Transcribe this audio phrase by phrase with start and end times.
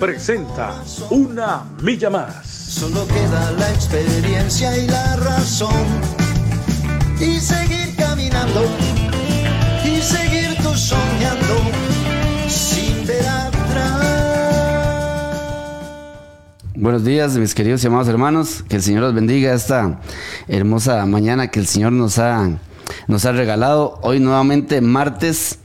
[0.00, 2.46] presenta Una Milla Más.
[2.46, 5.84] Solo queda la experiencia y la razón.
[7.20, 8.64] Y seguir caminando,
[9.84, 11.54] y seguir tú soñando,
[12.48, 14.00] sin ver atrás.
[16.74, 18.64] Buenos días, mis queridos y amados hermanos.
[18.66, 20.00] Que el Señor los bendiga esta
[20.48, 22.48] hermosa mañana que el Señor nos ha,
[23.06, 23.98] nos ha regalado.
[24.00, 25.58] Hoy nuevamente, martes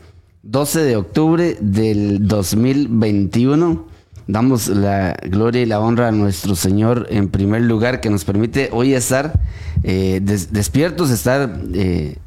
[0.43, 3.94] 12 de octubre del 2021.
[4.27, 8.69] Damos la gloria y la honra a nuestro Señor en primer lugar que nos permite
[8.71, 9.39] hoy estar
[9.83, 12.17] eh, des- despiertos, estar eh,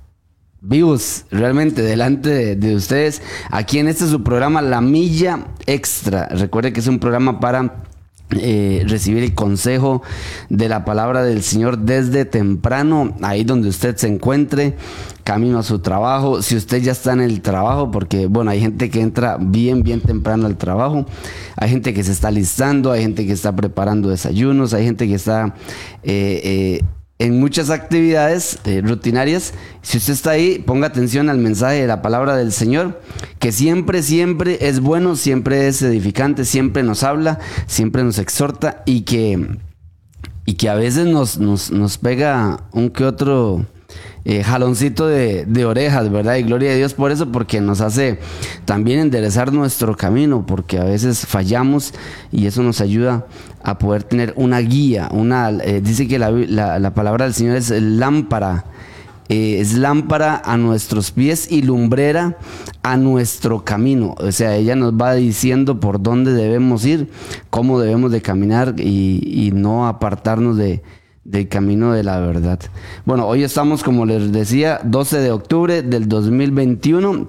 [0.61, 3.21] vivos realmente delante de, de ustedes.
[3.51, 6.27] Aquí en este su programa La Milla Extra.
[6.29, 7.83] Recuerde que es un programa para
[8.31, 10.03] eh, recibir el consejo
[10.51, 14.77] de la palabra del Señor desde temprano, ahí donde usted se encuentre,
[15.25, 18.91] camino a su trabajo, si usted ya está en el trabajo, porque bueno, hay gente
[18.91, 21.07] que entra bien, bien temprano al trabajo,
[21.57, 25.15] hay gente que se está listando, hay gente que está preparando desayunos, hay gente que
[25.15, 25.55] está...
[26.03, 26.83] eh, eh,
[27.19, 29.53] en muchas actividades eh, rutinarias.
[29.83, 33.01] Si usted está ahí, ponga atención al mensaje de la palabra del Señor,
[33.39, 39.03] que siempre, siempre es bueno, siempre es edificante, siempre nos habla, siempre nos exhorta y
[39.03, 39.59] que,
[40.47, 43.67] y que a veces nos, nos, nos pega un que otro
[44.31, 46.37] eh, jaloncito de, de orejas, ¿verdad?
[46.37, 48.19] Y gloria a Dios por eso, porque nos hace
[48.67, 51.95] también enderezar nuestro camino, porque a veces fallamos
[52.31, 53.25] y eso nos ayuda
[53.63, 57.57] a poder tener una guía, una, eh, dice que la, la- la palabra del Señor
[57.57, 58.67] es lámpara,
[59.31, 62.37] eh, es lámpara a nuestros pies y lumbrera
[62.83, 64.15] a nuestro camino.
[64.19, 67.09] O sea, ella nos va diciendo por dónde debemos ir,
[67.49, 70.83] cómo debemos de caminar y no apartarnos de,
[71.29, 72.59] del camino de la verdad.
[73.05, 77.29] Bueno, hoy estamos, como les decía, 12 de octubre del 2021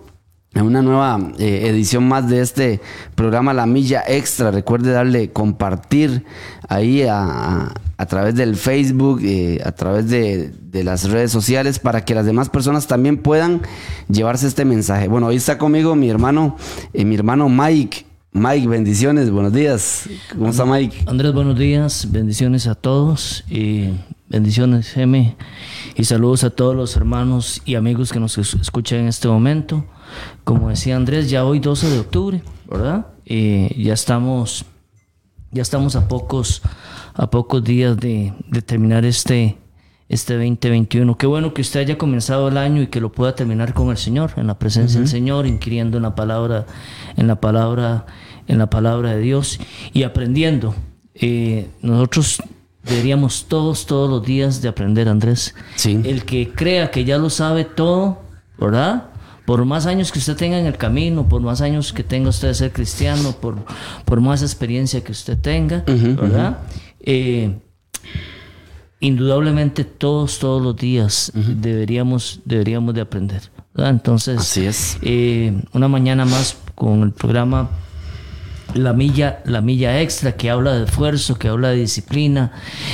[0.55, 2.81] en una nueva eh, edición más de este
[3.15, 4.51] programa La Milla Extra.
[4.51, 6.23] Recuerde darle compartir
[6.69, 7.73] ahí a,
[8.07, 12.49] través del Facebook, eh, a través de, de las redes sociales, para que las demás
[12.49, 13.61] personas también puedan
[14.07, 15.09] llevarse este mensaje.
[15.09, 16.55] Bueno, hoy está conmigo mi hermano,
[16.93, 18.08] eh, mi hermano Mike.
[18.31, 20.07] Mike, bendiciones, buenos días.
[20.31, 21.03] ¿Cómo está Mike?
[21.07, 23.89] Andrés, buenos días, bendiciones a todos y
[24.29, 25.35] bendiciones, Geme,
[25.95, 29.83] y saludos a todos los hermanos y amigos que nos es- escuchan en este momento.
[30.43, 33.07] Como decía Andrés, ya hoy 12 de octubre, ¿verdad?
[33.25, 34.63] Eh, ya estamos,
[35.51, 36.61] ya estamos a pocos,
[37.15, 39.57] a pocos días de, de terminar este,
[40.09, 41.17] este 2021.
[41.17, 43.97] Qué bueno que usted haya comenzado el año y que lo pueda terminar con el
[43.97, 46.65] Señor, en la presencia del Señor, inquiriendo en la palabra,
[47.15, 48.07] en la palabra,
[48.47, 49.59] en la palabra de Dios
[49.93, 50.73] y aprendiendo.
[51.13, 52.41] Eh, nosotros
[52.83, 55.53] deberíamos todos, todos los días de aprender, Andrés.
[55.75, 56.01] Sí.
[56.03, 58.23] El que crea que ya lo sabe todo,
[58.57, 59.05] ¿verdad?
[59.45, 62.49] Por más años que usted tenga en el camino, por más años que tenga usted
[62.49, 63.57] de ser cristiano, por,
[64.05, 66.59] por más experiencia que usted tenga, ¿verdad?
[66.99, 67.59] Eh,
[68.99, 73.41] indudablemente todos, todos los días deberíamos, deberíamos de aprender.
[73.73, 73.91] ¿verdad?
[73.91, 74.97] Entonces, Así es.
[75.01, 77.69] eh, una mañana más con el programa
[78.75, 82.51] la milla, la milla extra, que habla de esfuerzo, que habla de disciplina,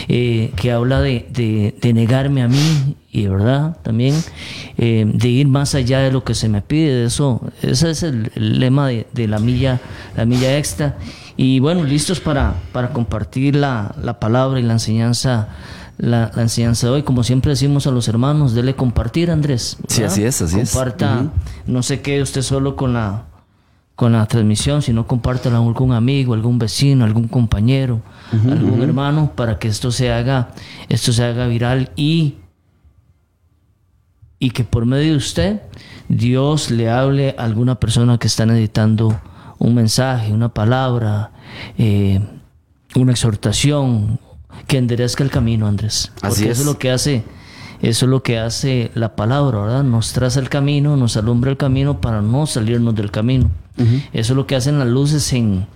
[0.07, 4.15] eh, que habla de, de- de negarme a mí, y verdad, también,
[4.77, 8.03] eh, de ir más allá de lo que se me pide, de eso, ese es
[8.03, 9.81] el, el lema de, de la milla,
[10.15, 10.97] la milla extra.
[11.35, 15.49] Y bueno, listos para, para compartir la, la palabra y la enseñanza,
[15.97, 17.03] la, la enseñanza de hoy.
[17.03, 19.77] Como siempre decimos a los hermanos, dele compartir, Andrés.
[19.87, 20.13] Sí, ¿verdad?
[20.13, 20.71] así es, así es.
[20.71, 21.31] Comparta,
[21.65, 23.25] no se quede usted solo con la
[23.95, 28.01] con la transmisión, sino compártela con algún amigo, algún vecino, algún compañero,
[28.31, 30.49] algún hermano, para que esto se haga,
[30.89, 32.35] esto se haga viral y,
[34.37, 35.61] y que por medio de usted
[36.09, 39.17] Dios le hable a alguna persona que está necesitando
[39.59, 41.31] un mensaje, una palabra,
[41.77, 42.19] eh,
[42.95, 44.19] una exhortación,
[44.67, 46.11] que enderezca el camino, Andrés.
[46.15, 46.59] Porque Así eso es.
[46.59, 47.23] es lo que hace
[47.81, 49.83] eso es lo que hace la palabra, ¿verdad?
[49.83, 53.51] Nos traza el camino, nos alumbra el camino para no salirnos del camino.
[54.13, 55.67] Eso es lo que hacen las luces en,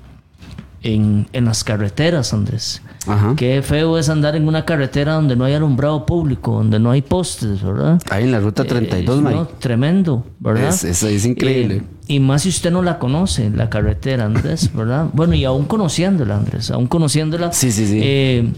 [0.82, 2.82] en, en las carreteras, Andrés.
[3.06, 3.34] Ajá.
[3.36, 7.02] Qué feo es andar en una carretera donde no hay alumbrado público, donde no hay
[7.02, 8.02] postes, ¿verdad?
[8.10, 10.70] Ahí en la ruta 32, Eh, no, tremendo, ¿verdad?
[10.70, 11.76] Es- es- es increíble.
[11.78, 15.08] Eh, y más si usted no la conoce, la carretera, Andrés, ¿verdad?
[15.14, 17.52] Bueno, y aún conociéndola, Andrés, aún conociéndola.
[17.52, 18.00] Sí, sí, sí.
[18.02, 18.52] eh,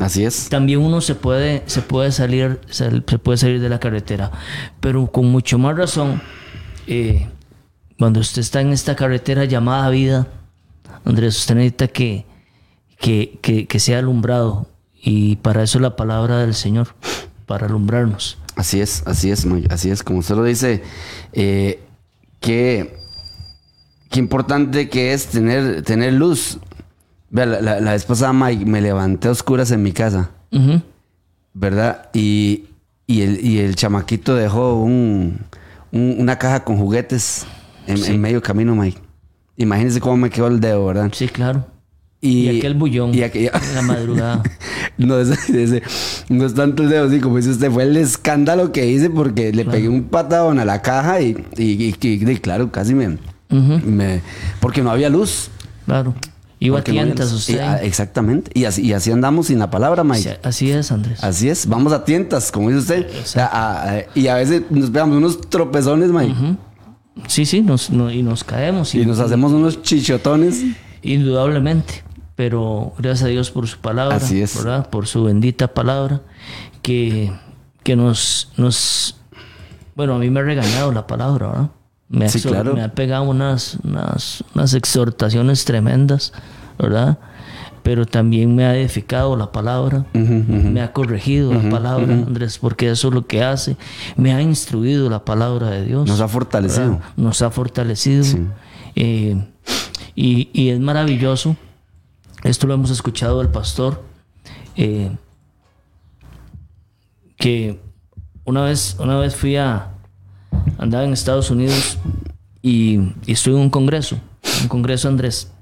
[0.00, 0.48] Así es.
[0.48, 4.30] también uno se puede, se puede salir, sal- se puede salir de la carretera.
[4.80, 6.20] Pero con mucho más razón,
[6.86, 7.28] eh,
[7.98, 10.26] cuando usted está en esta carretera llamada vida,
[11.04, 12.26] Andrés, usted necesita que,
[12.98, 14.68] que, que, que sea alumbrado.
[14.94, 16.88] Y para eso la palabra del Señor,
[17.46, 18.38] para alumbrarnos.
[18.56, 20.02] Así es, así es, así es.
[20.02, 20.82] Como usted lo dice,
[21.32, 21.80] eh,
[22.40, 22.96] que
[24.10, 26.58] qué importante que es tener, tener luz.
[27.30, 30.30] Vea, la, la, la vez pasada, Mike, me levanté a oscuras en mi casa.
[31.54, 32.08] ¿verdad?
[32.12, 32.66] Y,
[33.06, 35.38] y, el, y el chamaquito dejó un,
[35.92, 37.46] un- una caja con juguetes
[37.86, 38.98] en, en medio camino, Mike.
[39.56, 41.10] Imagínense cómo me quedó el dedo, ¿verdad?
[41.14, 41.66] Sí, claro.
[42.20, 44.42] Y, aquel bullón y aquella- la madrugada.
[44.98, 48.72] No es, es- no es tanto el dedo, sí, como dice usted, fue el escándalo
[48.72, 51.92] que hice porque le pegué un patadón a la caja y, y-
[52.40, 53.18] claro, casi me,
[53.50, 54.22] me-
[54.58, 55.50] Porque no había luz.
[55.84, 56.14] Claro.
[56.60, 57.40] No tientas luz.
[57.40, 57.54] usted.
[57.56, 58.50] Y, ah, exactamente.
[58.54, 60.38] Y así, y así andamos sin la palabra, Mike.
[60.42, 61.22] así es, Andrés.
[61.22, 63.06] Así es, vamos a tientas, como dice usted.
[63.22, 66.34] O sea, a- a- y a veces nos pegamos unos tropezones, Mike.
[67.28, 68.94] Sí, sí, nos, no- y nos caemos.
[68.94, 70.62] Y nos hacemos unos chichotones.
[71.02, 72.02] Indudablemente.
[72.36, 74.56] Pero gracias a Dios por su palabra, Así es.
[74.56, 74.90] ¿verdad?
[74.90, 76.20] Por su bendita palabra,
[76.82, 77.32] que,
[77.82, 79.16] que nos, nos...
[79.94, 81.70] Bueno, a mí me ha regañado la palabra, ¿verdad?
[82.08, 82.74] Me ha, Sí, exhor- claro.
[82.74, 86.32] me ha pegado unas, unas, unas exhortaciones tremendas,
[86.78, 87.18] ¿verdad?
[87.82, 93.08] Pero también me ha edificado la palabra, me ha corregido la palabra, Andrés, porque eso
[93.08, 93.76] es lo que hace.
[94.16, 96.08] Me ha instruido la palabra de Dios.
[96.08, 96.90] Nos ha fortalecido.
[96.94, 97.04] ¿verdad?
[97.16, 98.24] Nos ha fortalecido.
[98.96, 99.36] Eh,
[100.16, 101.56] y, y es maravilloso.
[102.42, 104.02] Esto lo hemos escuchado del pastor.
[104.76, 105.10] eh,
[107.36, 107.80] que
[108.44, 109.92] una vez, una vez fui a.
[110.78, 111.98] Andaba en Estados Unidos
[112.62, 114.18] y, y estuve en un congreso.
[114.62, 115.52] Un congreso Andrés.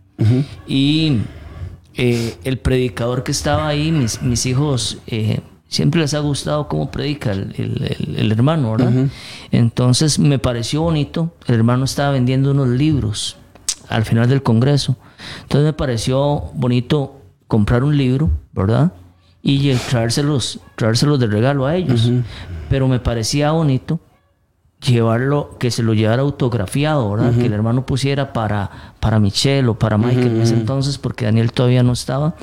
[0.67, 1.19] Y
[1.95, 4.99] eh, el predicador que estaba ahí, mis, mis hijos.
[5.07, 8.93] eh, Siempre les ha gustado cómo predica el, el- el- el hermano, ¿verdad?
[9.51, 11.35] Entonces me pareció bonito.
[11.47, 13.37] El hermano estaba vendiendo unos libros
[13.89, 14.97] al final del congreso.
[15.43, 18.93] Entonces me pareció bonito comprar un libro, ¿verdad?
[19.43, 22.09] Y traérselos, traérselos de regalo a ellos.
[22.71, 23.99] Pero me parecía bonito
[24.87, 27.35] llevarlo, que se lo llevara autografiado, ¿verdad?
[27.35, 28.71] Que el hermano pusiera para,
[29.01, 32.35] para Michelle o para Michael en ese entonces, porque Daniel todavía no estaba,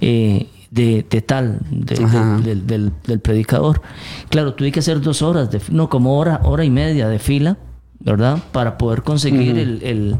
[0.00, 2.38] eh, de, de tal, de- de- Ajá.
[2.38, 3.80] del, del- del predicador.
[4.28, 7.56] Claro, tuve que hacer dos horas, de, no, como hora, hora y media de fila,
[8.00, 8.38] ¿verdad?
[8.52, 10.16] Para poder conseguir el, el,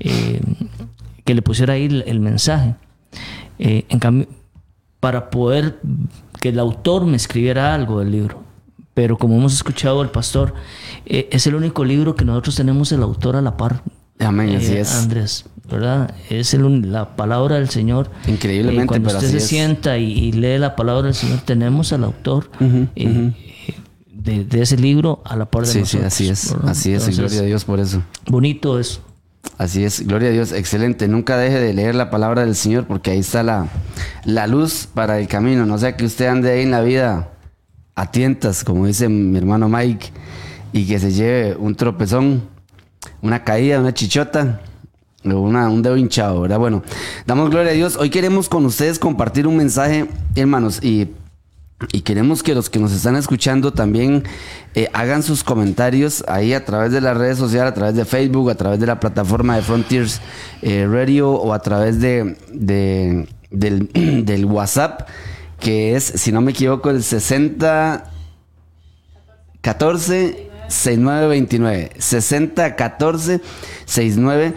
[0.00, 0.40] eh,
[1.24, 2.74] que le pusiera ahí el, el mensaje.
[3.58, 4.26] Eh, en cambio,
[5.00, 5.78] para poder
[6.40, 8.42] que el autor me escribiera algo del libro.
[8.98, 10.54] Pero como hemos escuchado el pastor,
[11.06, 13.84] eh, es el único libro que nosotros tenemos el autor a la par.
[14.18, 14.92] Amén, así Eh, es.
[14.96, 16.12] Andrés, ¿verdad?
[16.30, 18.10] Es el la palabra del Señor.
[18.26, 19.48] Increíblemente, Eh, cuando pero usted así se es.
[19.48, 22.50] sienta y, y lee la palabra del Señor, tenemos al autor
[22.96, 23.32] eh,
[24.12, 26.04] de, de ese libro a la par de Sí, sí, nosotros.
[26.12, 26.52] así es.
[26.54, 26.70] ¿verdad?
[26.70, 28.02] Así es, y gloria a Dios por eso.
[28.26, 29.00] Bonito eso.
[29.58, 31.06] Así es, gloria a Dios, excelente.
[31.06, 33.68] Nunca deje de leer la palabra del Señor porque ahí está la,
[34.24, 35.66] la luz para el camino.
[35.66, 37.28] No sea que usted ande ahí en la vida
[38.00, 40.08] a tientas, como dice mi hermano Mike,
[40.72, 42.42] y que se lleve un tropezón,
[43.22, 44.60] una caída, una chichota.
[45.24, 46.46] Una, un dedo hinchado.
[46.58, 46.82] Bueno,
[47.26, 47.96] damos gloria a Dios.
[47.96, 51.08] Hoy queremos con ustedes compartir un mensaje, hermanos, y
[52.04, 54.22] queremos que los que nos están escuchando también
[54.74, 58.48] eh, hagan sus comentarios ahí a través de las redes sociales, a través de Facebook,
[58.48, 60.20] a través de la plataforma de Frontiers
[60.62, 63.90] eh, Radio o a través de, de- del,
[64.24, 65.08] del WhatsApp,
[65.60, 68.10] que es, si no me equivoco, el 60
[69.60, 73.40] 14 6929 60 14
[73.86, 74.54] 69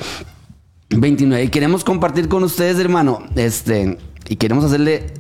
[0.90, 5.14] 29 y queremos compartir con ustedes hermano este y queremos hacerle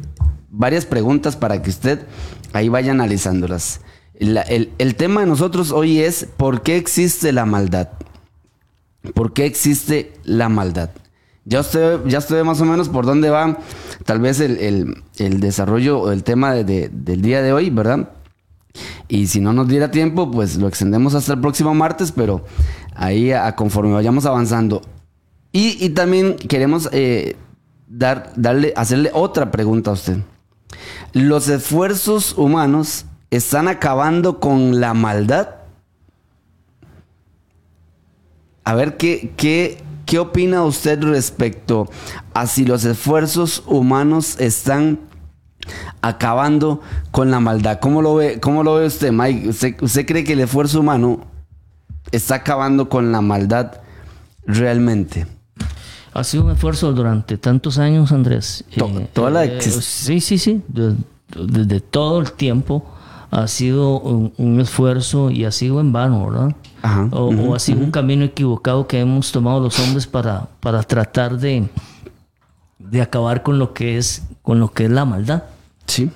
[0.49, 2.05] varias preguntas para que usted
[2.53, 3.79] ahí vaya analizándolas
[4.19, 7.89] La- el, el tema de nosotros hoy es ¿por qué existe la maldad?
[9.15, 10.89] ¿por qué existe la maldad?
[11.45, 13.57] Ya usted, ya usted ve más o menos por dónde va
[14.05, 18.09] tal vez el, el- desarrollo o el tema de- de- del día de hoy, ¿verdad?
[19.07, 22.45] Y si no nos diera tiempo, pues lo extendemos hasta el próximo martes, pero
[22.95, 24.81] ahí a, conforme vayamos avanzando.
[25.51, 27.35] Y, y también queremos eh,
[27.87, 30.17] dar, darle, hacerle otra pregunta a usted.
[31.11, 35.49] ¿Los esfuerzos humanos están acabando con la maldad?
[38.63, 39.79] A ver qué, qué,
[40.11, 41.89] ¿qué opina usted respecto
[42.33, 44.99] a si los esfuerzos humanos están
[46.01, 47.79] acabando con la maldad?
[47.79, 49.47] ¿Cómo lo ve, cómo lo ve usted, Mike?
[49.47, 51.21] ¿Usted, usted cree que el esfuerzo humano
[52.11, 53.71] está acabando con la maldad
[54.45, 55.27] realmente?
[56.13, 58.65] Ha sido un esfuerzo durante tantos años, Andrés.
[58.77, 60.61] To- Eh, toda la eh, sí, sí, sí.
[60.67, 60.95] de-
[61.33, 62.83] Desde todo el tiempo
[63.31, 66.55] ha sido un, un esfuerzo y ha sido en vano, ¿verdad?
[66.81, 70.83] Ajá, O, o ha sido un camino equivocado que hemos tomado los hombres para, para
[70.83, 71.67] tratar de,
[72.77, 75.43] de acabar con lo que es con lo que es la maldad,
[75.87, 76.09] Sí.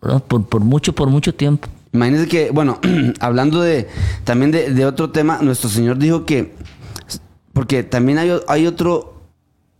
[0.00, 0.22] ¿verdad?
[0.22, 1.68] Por, por mucho, por mucho tiempo.
[1.92, 2.78] Imagínense que, bueno,
[3.20, 3.88] hablando de
[4.24, 6.54] también de, de otro tema, nuestro Señor dijo que,
[7.52, 9.14] porque también hay, hay otro,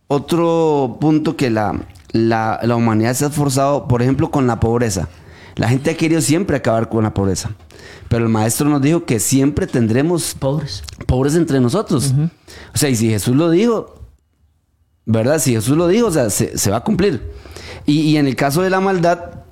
[0.07, 1.79] otro punto que la,
[2.11, 5.07] la, la humanidad se ha esforzado, por ejemplo, con la pobreza.
[5.55, 7.51] La gente ha querido siempre acabar con la pobreza,
[8.09, 10.83] pero el Maestro nos dijo que siempre tendremos Pobres.
[11.05, 12.13] pobres entre nosotros.
[12.73, 13.95] O sea, y si Jesús lo dijo,
[15.05, 15.39] ¿verdad?
[15.39, 17.31] Si Jesús lo dijo, o sea, se, se va a cumplir.
[17.85, 19.44] Y, y en el caso de la maldad,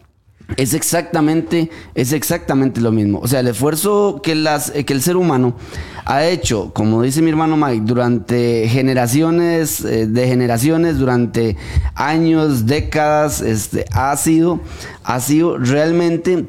[0.57, 3.19] es exactamente, es exactamente lo mismo.
[3.19, 5.55] O sea, el esfuerzo que, las, eh, que el ser humano
[6.05, 11.55] ha hecho, como dice mi hermano Mike, durante generaciones, eh, de generaciones, durante
[11.95, 14.59] años, décadas, este, ha sido,
[15.03, 16.45] ha sido realmente,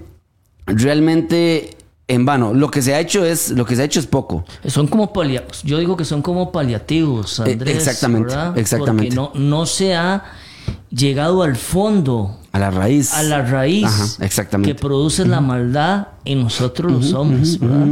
[0.67, 1.71] realmente
[2.09, 2.53] en vano.
[2.53, 4.45] Lo que se ha hecho es, lo que se ha hecho es poco.
[4.67, 7.77] Son como palia yo digo que son como paliativos, Eh, Andrés.
[7.77, 8.59] exactamente, ¿verdad?
[8.59, 9.17] exactamente.
[9.17, 10.25] Porque no, no se ha
[10.91, 13.13] llegado al fondo, A la raíz.
[13.13, 14.73] a la raíz Ajá, exactamente.
[14.75, 17.89] que produce la maldad en nosotros los hombres, ¿verdad?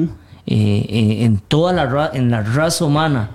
[0.47, 3.31] Eh, eh, en toda la ra- en la raza humana,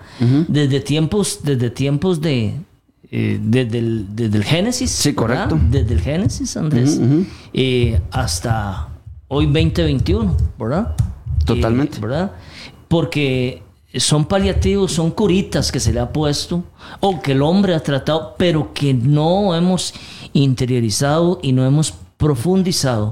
[0.47, 2.55] desde tiempos, desde tiempos de
[3.11, 5.47] eh, desde, el, desde el Génesis, Sí, ¿verdad?
[5.49, 5.59] correcto.
[5.69, 6.99] Desde el Génesis, Andrés,
[7.53, 8.87] eh, hasta
[9.29, 10.95] hoy 2021, ¿verdad?
[11.45, 11.97] Totalmente.
[11.97, 12.31] Eh, ¿Verdad?
[12.89, 13.63] Porque
[13.95, 16.63] son paliativos, son curitas que se le ha puesto
[16.99, 19.93] o que el hombre ha tratado, pero que no hemos
[20.33, 23.11] interiorizado y no hemos profundizado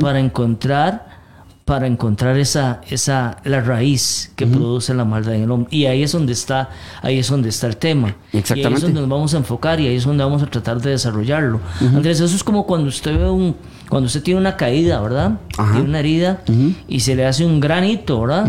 [0.00, 1.20] para encontrar
[1.64, 5.68] para encontrar esa esa la raíz que produce la maldad en el hombre.
[5.70, 8.08] Y ahí es donde está ahí es donde está el tema.
[8.08, 8.80] Y ahí es Exactamente.
[8.86, 11.60] donde nos vamos a enfocar y ahí es donde vamos a tratar de desarrollarlo.
[11.80, 13.54] Andrés eso es como cuando usted ve un
[13.88, 15.72] cuando usted tiene una caída verdad Ajá.
[15.74, 16.42] tiene una herida
[16.88, 18.48] y se le hace un granito verdad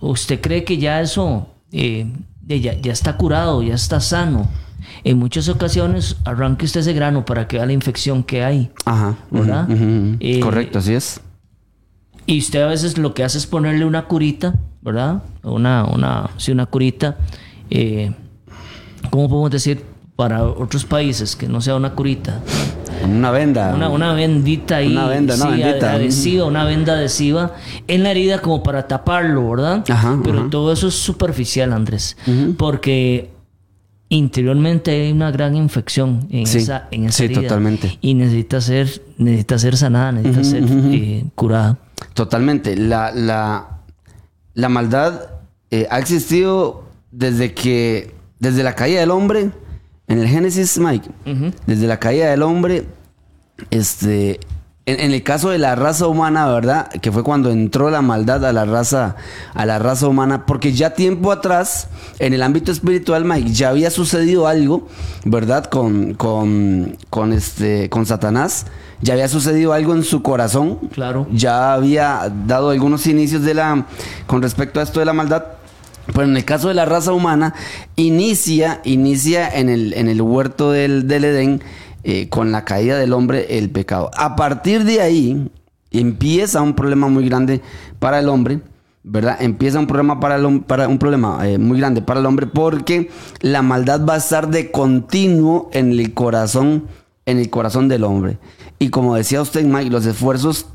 [0.00, 2.06] usted cree que ya eso eh,
[2.46, 4.48] ya, ya está curado ya está sano
[5.04, 9.14] en muchas ocasiones arranque usted ese grano para que vea la infección que hay Ajá.
[9.30, 9.66] ¿verdad?
[10.20, 11.20] Eh, Correcto, así es.
[12.26, 15.22] y usted a veces lo que hace es ponerle una curita, ¿verdad?
[15.42, 17.18] Una, una, sí, una curita.
[17.70, 18.12] Eh,
[19.10, 19.84] ¿Cómo podemos decir
[20.16, 22.40] para otros países que no sea una curita?
[23.04, 23.74] Una venda.
[23.74, 24.92] Una, una bendita ahí.
[24.92, 25.90] Una venda, una sí, bendita.
[25.90, 27.52] ad- adhesiva, una venda adhesiva
[27.86, 29.84] en la herida como para taparlo, ¿verdad?
[29.90, 30.50] Ajá, Pero ajá.
[30.50, 32.16] todo eso es superficial, Andrés.
[32.56, 33.33] Porque
[34.16, 37.42] interiormente hay una gran infección en Sí, esa, en esa sí, herida.
[37.42, 37.98] totalmente.
[38.00, 41.78] Y necesita ser, necesita ser sanada, necesita ser eh, curada.
[42.14, 42.76] Totalmente.
[42.76, 43.80] La, la,
[44.54, 45.20] la maldad
[45.70, 49.50] eh, ha existido desde que, desde la caída del hombre,
[50.06, 51.08] en el Génesis, Mike,
[51.66, 52.84] desde la caída del hombre,
[53.70, 54.38] este,
[54.86, 56.88] en, en el caso de la raza humana, ¿verdad?
[56.88, 59.16] Que fue cuando entró la maldad a la raza,
[59.54, 61.88] a la raza humana, porque ya tiempo atrás,
[62.18, 64.86] en el ámbito espiritual, Mike, ya había sucedido algo,
[65.24, 65.64] ¿verdad?
[65.64, 68.66] Con, con, con este, con Satanás,
[69.00, 71.26] ya había sucedido algo en su corazón, Claro.
[71.32, 73.86] ya había dado algunos inicios de la
[74.26, 75.44] con respecto a esto de la maldad.
[76.06, 77.54] Pero en el caso de la raza humana,
[77.96, 81.62] inicia, inicia en el, en el huerto del, del Edén
[82.04, 84.10] eh, con la caída del hombre el pecado.
[84.16, 85.50] A partir de ahí
[85.90, 87.62] empieza un problema muy grande
[87.98, 88.60] para el hombre,
[89.02, 89.38] ¿verdad?
[89.40, 93.10] Empieza un problema para el para un problema eh, muy grande para el hombre porque
[93.40, 96.88] la maldad va a estar de continuo en el corazón,
[97.26, 98.38] en el corazón del hombre.
[98.78, 100.66] Y como decía usted, Mike, los esfuerzos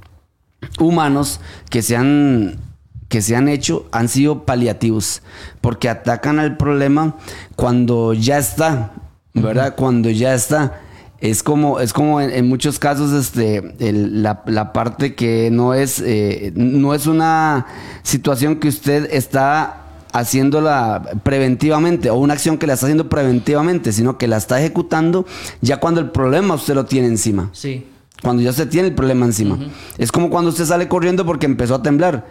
[0.79, 2.59] humanos que se han
[3.07, 5.21] que se han hecho han sido paliativos
[5.61, 7.17] porque atacan al problema
[7.55, 8.93] cuando ya está
[9.33, 10.81] verdad cuando ya está
[11.21, 15.73] es como es como en, en muchos casos este el- la, la parte que no
[15.73, 17.65] es eh, no es una
[18.03, 24.17] situación que usted está haciéndola preventivamente o una acción que la está haciendo preventivamente sino
[24.17, 25.25] que la está ejecutando
[25.61, 27.85] ya cuando el problema usted lo tiene encima Sí.
[28.23, 29.57] cuando ya usted tiene el problema encima.
[29.97, 32.25] Es como cuando usted sale corriendo porque empezó a temblar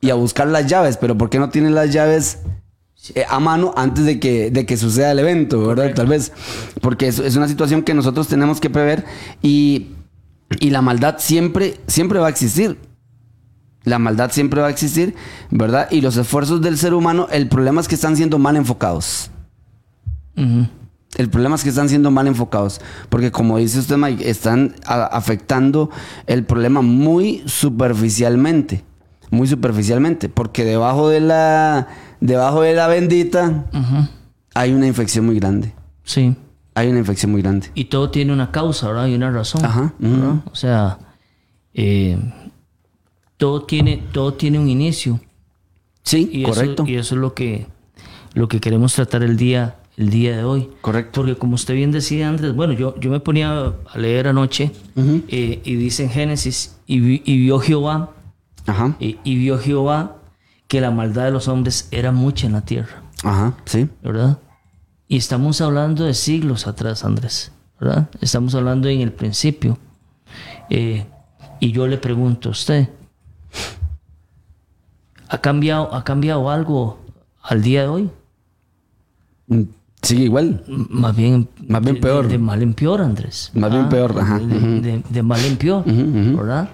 [0.00, 2.38] y a buscar las llaves, pero ¿por qué no tiene las llaves
[3.28, 5.94] a mano antes de que, de que suceda el evento, verdad?
[5.94, 6.32] Tal vez.
[6.80, 9.04] Porque es, es una situación que nosotros tenemos que prever
[9.42, 9.88] y,
[10.60, 12.78] y la maldad siempre, siempre va a existir.
[13.84, 15.14] La maldad siempre va a existir,
[15.50, 15.88] ¿verdad?
[15.90, 19.30] Y los esfuerzos del ser humano, el problema es que están siendo mal enfocados.
[21.16, 25.90] El problema es que están siendo mal enfocados, porque como dice usted, Mike, están afectando
[26.26, 28.82] el problema muy superficialmente,
[29.30, 31.88] muy superficialmente, porque debajo de la,
[32.26, 33.66] debajo de la bendita
[34.54, 35.72] hay una infección muy grande,
[36.04, 36.34] Sí.
[36.74, 37.68] hay una infección muy grande.
[37.74, 39.06] Y todo tiene una causa, ¿verdad?
[39.08, 39.64] Y una razón.
[39.64, 40.40] Ajá, ujú.
[40.50, 40.98] O sea,
[41.74, 42.18] eh,
[43.36, 45.20] todo, tiene, todo tiene un inicio.
[46.02, 46.82] Sí, Y correcto.
[46.84, 47.66] Eso, y eso es lo que,
[48.34, 50.68] lo que queremos tratar el día, el día de hoy.
[50.80, 51.20] Correcto.
[51.22, 54.70] Porque como usted bien decía antes, bueno, yo, yo me ponía a leer anoche
[55.28, 58.10] eh, y dice en Génesis, y, vi- y vio Jehová,
[58.66, 60.16] Ajá, y, y vio Jehová
[60.68, 64.38] que la maldad de los hombres era mucha en la tierra, ajá, sí, ¿verdad?
[65.08, 68.08] Y estamos hablando de siglos atrás, Andrés, ¿verdad?
[68.20, 69.78] Estamos hablando en el principio.
[70.70, 71.06] Eh,
[71.60, 72.88] y yo le pregunto a usted,
[75.28, 76.98] ¿ha cambiado, ¿ha cambiado algo
[77.42, 78.10] al día de hoy?
[79.48, 79.62] Mm,
[80.02, 80.64] sigue igual.
[80.66, 82.24] Más bien, Más bien de- peor.
[82.26, 83.50] De, de mal en peor, Andrés.
[83.54, 84.38] Más bien peor, ajá.
[84.38, 86.70] De mal en peor, ¿verdad?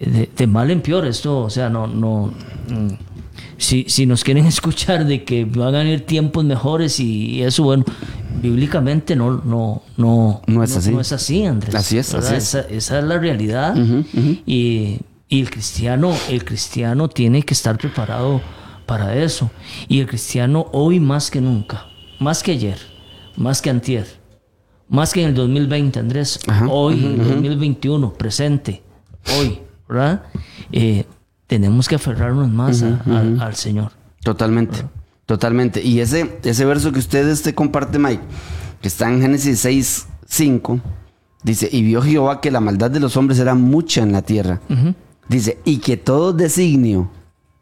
[0.00, 2.32] De, de mal en peor, esto, o sea, no, no.
[2.68, 2.88] mm,
[3.58, 7.84] Si, si nos quieren escuchar de que van a venir tiempos mejores y, eso, bueno,
[8.42, 10.90] bíblicamente no, no, no, No es así.
[10.90, 11.74] No es así, Andrés.
[11.74, 12.42] Así es, así es.
[12.54, 13.76] Esa, esa es la realidad.
[14.46, 18.40] Y, y el cristiano, el cristiano tiene que estar preparado
[18.86, 19.50] para eso.
[19.86, 21.86] Y el cristiano hoy más que nunca,
[22.18, 22.78] más que ayer,
[23.36, 24.06] más que antier,
[24.88, 28.82] más que en el 2020, Andrés, Ajá, hoy, en el 2021, presente,
[29.38, 30.22] hoy, ¿verdad?
[30.72, 31.04] Eh,
[31.46, 33.92] tenemos que aferrarnos más a- al- al Señor.
[34.22, 34.78] Totalmente,
[35.26, 35.82] totalmente.
[35.82, 38.22] Y ese, ese verso que usted este comparte, Mike,
[38.80, 40.80] que está en Génesis 6, 5,
[41.42, 44.60] dice, y vio Jehová que la maldad de los hombres era mucha en la tierra.
[45.28, 47.10] Dice, y que todo designio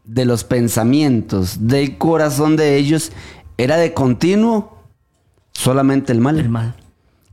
[0.04, 3.12] de los pensamientos del corazón de ellos
[3.58, 4.79] era de continuo
[5.52, 6.38] solamente el mal.
[6.38, 6.74] El mal.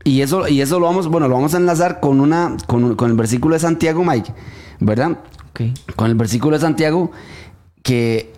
[0.08, 3.10] Y eso, y eso lo vamos, bueno, lo vamos a enlazar con una, con, con
[3.10, 4.32] el versículo de Santiago, Mike,
[4.80, 5.18] ¿verdad?
[5.96, 7.12] Con el versículo de Santiago
[7.82, 8.32] que,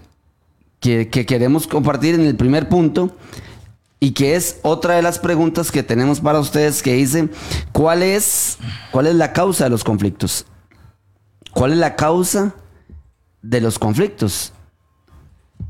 [0.79, 3.17] que, que queremos compartir en el primer punto
[3.99, 7.27] y que es otra de las preguntas que tenemos para ustedes que dice,
[7.73, 8.59] ¿cuál es,
[8.91, 10.45] cuál es la causa de los conflictos?
[11.51, 12.55] ¿Cuál es la causa
[13.41, 14.53] de los conflictos?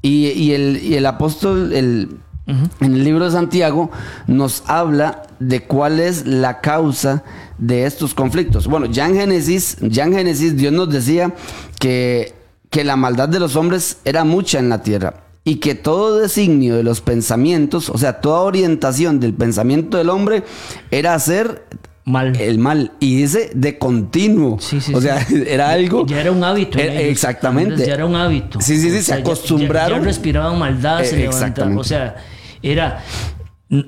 [0.04, 3.92] Y, y el, y el apóstol, el, en el libro de Santiago,
[4.28, 7.24] nos habla de cuál es la causa
[7.58, 8.68] de estos conflictos.
[8.68, 11.34] Bueno, ya en Génesis, ya en Génesis Dios nos decía
[11.80, 12.34] que,
[12.70, 16.76] que la maldad de los hombres era mucha en la tierra y que todo designio
[16.76, 20.44] de los pensamientos, o sea, toda orientación del pensamiento del hombre
[20.92, 21.66] era hacer
[22.06, 22.40] Mal.
[22.40, 22.94] el mal.
[23.02, 24.58] Y dice de continuo.
[24.62, 25.08] Sí, sí, o sí.
[25.08, 26.06] sea, era algo.
[26.06, 26.80] Ya era un hábito.
[26.80, 27.86] Era- ellos, exactamente.
[27.86, 28.62] Ya era un hábito.
[28.62, 29.98] Sí, sí, sí, O se sea, acostumbraron.
[30.00, 31.44] Ya, ya respiraban maldad, Eh, se levantaban.
[31.50, 31.82] exactamente.
[31.82, 32.16] O sea,
[32.62, 33.04] era,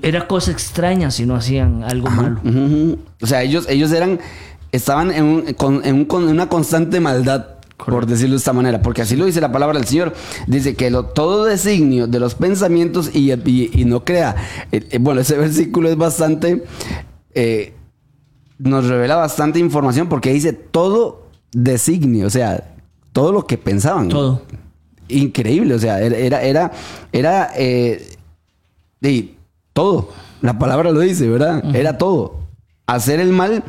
[0.02, 2.40] era cosa extraña si no hacían algo malo.
[3.22, 4.20] O sea, ellos, ellos eran,
[4.72, 7.46] estaban en, un- con- en un- con una constante maldad,
[7.78, 10.14] por decirlo de esta manera, porque así lo dice la palabra del Señor.
[10.48, 14.36] Dice que lo, todo designio de los pensamientos y, y- y no crea.
[14.72, 16.64] eh, eh, bueno, ese versículo es bastante,
[17.34, 17.74] eh,
[18.58, 22.74] nos revela bastante información porque dice todo designio, o sea,
[23.14, 24.10] todo lo que pensaban.
[24.10, 24.42] Todo.
[25.08, 26.72] Increíble, o sea, era, era, era,
[27.14, 28.18] era, eh,
[29.02, 29.36] de
[29.74, 30.10] todo.
[30.42, 31.76] La palabra lo dice, ¿verdad?
[31.76, 32.40] Era todo.
[32.86, 33.64] Hacer el mal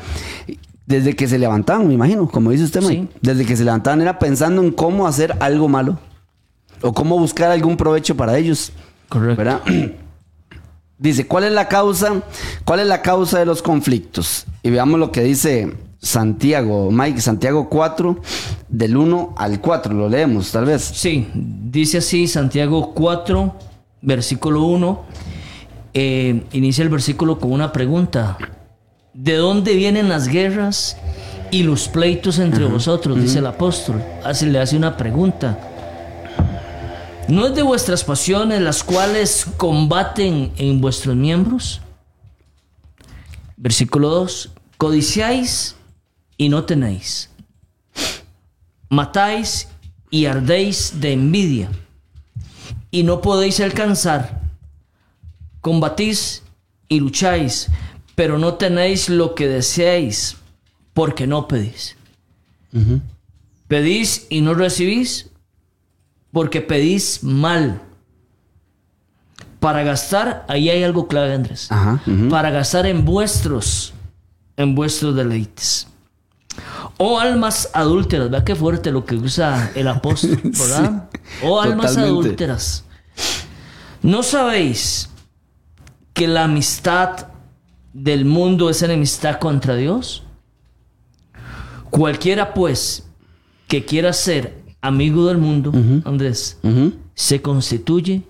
[0.86, 3.08] desde que se levantaban, me imagino, como dice usted, Mike.
[3.12, 3.18] Sí.
[3.22, 5.98] Desde que se levantaban era pensando en cómo hacer algo malo.
[6.82, 8.72] O cómo buscar algún provecho para ellos.
[9.08, 9.36] Correcto.
[9.36, 9.60] ¿Verdad?
[10.98, 12.22] Dice, ¿cuál es la causa?
[12.64, 14.44] ¿Cuál es la causa de los conflictos?
[14.62, 18.20] Y veamos lo que dice Santiago, Mike, Santiago 4,
[18.68, 19.94] del 1 al 4.
[19.94, 20.82] Lo leemos, tal vez.
[20.82, 23.54] Sí, dice así Santiago 4,
[24.02, 25.04] versículo 1.
[25.92, 28.38] eh, inicia el versículo con una pregunta.
[29.12, 30.96] ¿De dónde vienen las guerras
[31.50, 33.20] y los pleitos entre vosotros?
[33.20, 34.02] Dice el apóstol.
[34.24, 35.58] Hace, le hace una pregunta.
[37.28, 41.80] ¿No es de vuestras pasiones las cuales combaten en vuestros miembros?
[43.56, 44.50] Versículo 2.
[44.76, 45.76] Codiciáis
[46.36, 47.30] y no tenéis.
[48.88, 49.68] Matáis
[50.10, 51.68] y ardéis de envidia
[52.90, 54.40] y no podéis alcanzar.
[55.61, 56.42] Combatís
[56.88, 57.68] y lucháis,
[58.14, 60.37] pero no tenéis lo que deseáis
[60.92, 61.96] porque no pedís.
[63.68, 65.31] Pedís y no recibís
[66.33, 67.83] porque pedís mal.
[69.59, 71.70] Para gastar, ahí hay algo clave, Andrés.
[71.70, 72.00] Ajá.
[72.31, 73.92] Para gastar en vuestros,
[74.57, 75.87] en vuestros deleites.
[76.96, 81.10] Oh almas adúlteras, vea qué fuerte lo que usa el apóstol, ¿verdad?
[81.42, 82.20] Oh almas totalmente.
[82.26, 82.84] adúlteras.
[84.02, 85.10] ¿No sabéis
[86.12, 87.28] que la amistad
[87.92, 90.22] del mundo es enemistad contra Dios?
[91.90, 93.06] Cualquiera pues
[93.68, 95.72] que quiera ser amigo del mundo,
[96.04, 96.58] Andrés,
[97.14, 98.22] se constituye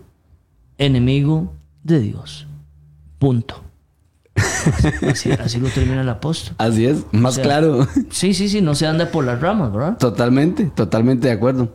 [0.78, 2.46] enemigo de Dios.
[3.18, 3.62] Punto.
[5.08, 6.54] Así, así lo termina el apóstol.
[6.58, 7.86] Así es, más O sea, claro.
[8.10, 9.98] Sí, sí, sí, no se anda por las ramas, ¿verdad?
[9.98, 11.74] Totalmente, totalmente de acuerdo.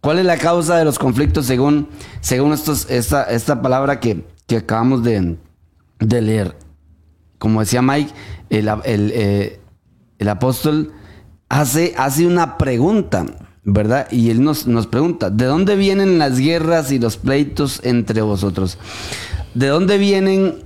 [0.00, 1.88] ¿Cuál es la causa de los conflictos según,
[2.20, 5.36] según esta, esta palabra que, que acabamos de,
[5.98, 6.56] de leer?
[7.38, 8.12] Como decía Mike,
[8.48, 9.60] el, el, eh,
[10.18, 10.92] el apóstol
[11.48, 13.26] hace, hace una pregunta,
[13.64, 14.08] ¿verdad?
[14.10, 18.78] Y él nos, nos pregunta, ¿de dónde vienen las guerras y los pleitos entre vosotros?
[19.54, 20.62] ¿De dónde vienen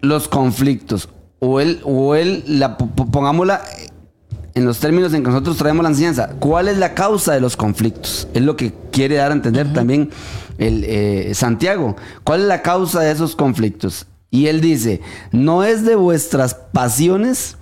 [0.00, 1.08] los conflictos?
[1.38, 3.62] O él, o la, po- po- pongámosla
[4.54, 7.56] en los términos en que nosotros traemos la enseñanza, ¿cuál es la causa de los
[7.56, 8.28] conflictos?
[8.34, 10.10] Es lo que quiere dar a entender también
[10.58, 11.96] el, eh, Santiago.
[12.24, 14.06] ¿Cuál es la causa de esos conflictos?
[14.30, 15.00] Y él dice,
[15.32, 17.56] no es de vuestras pasiones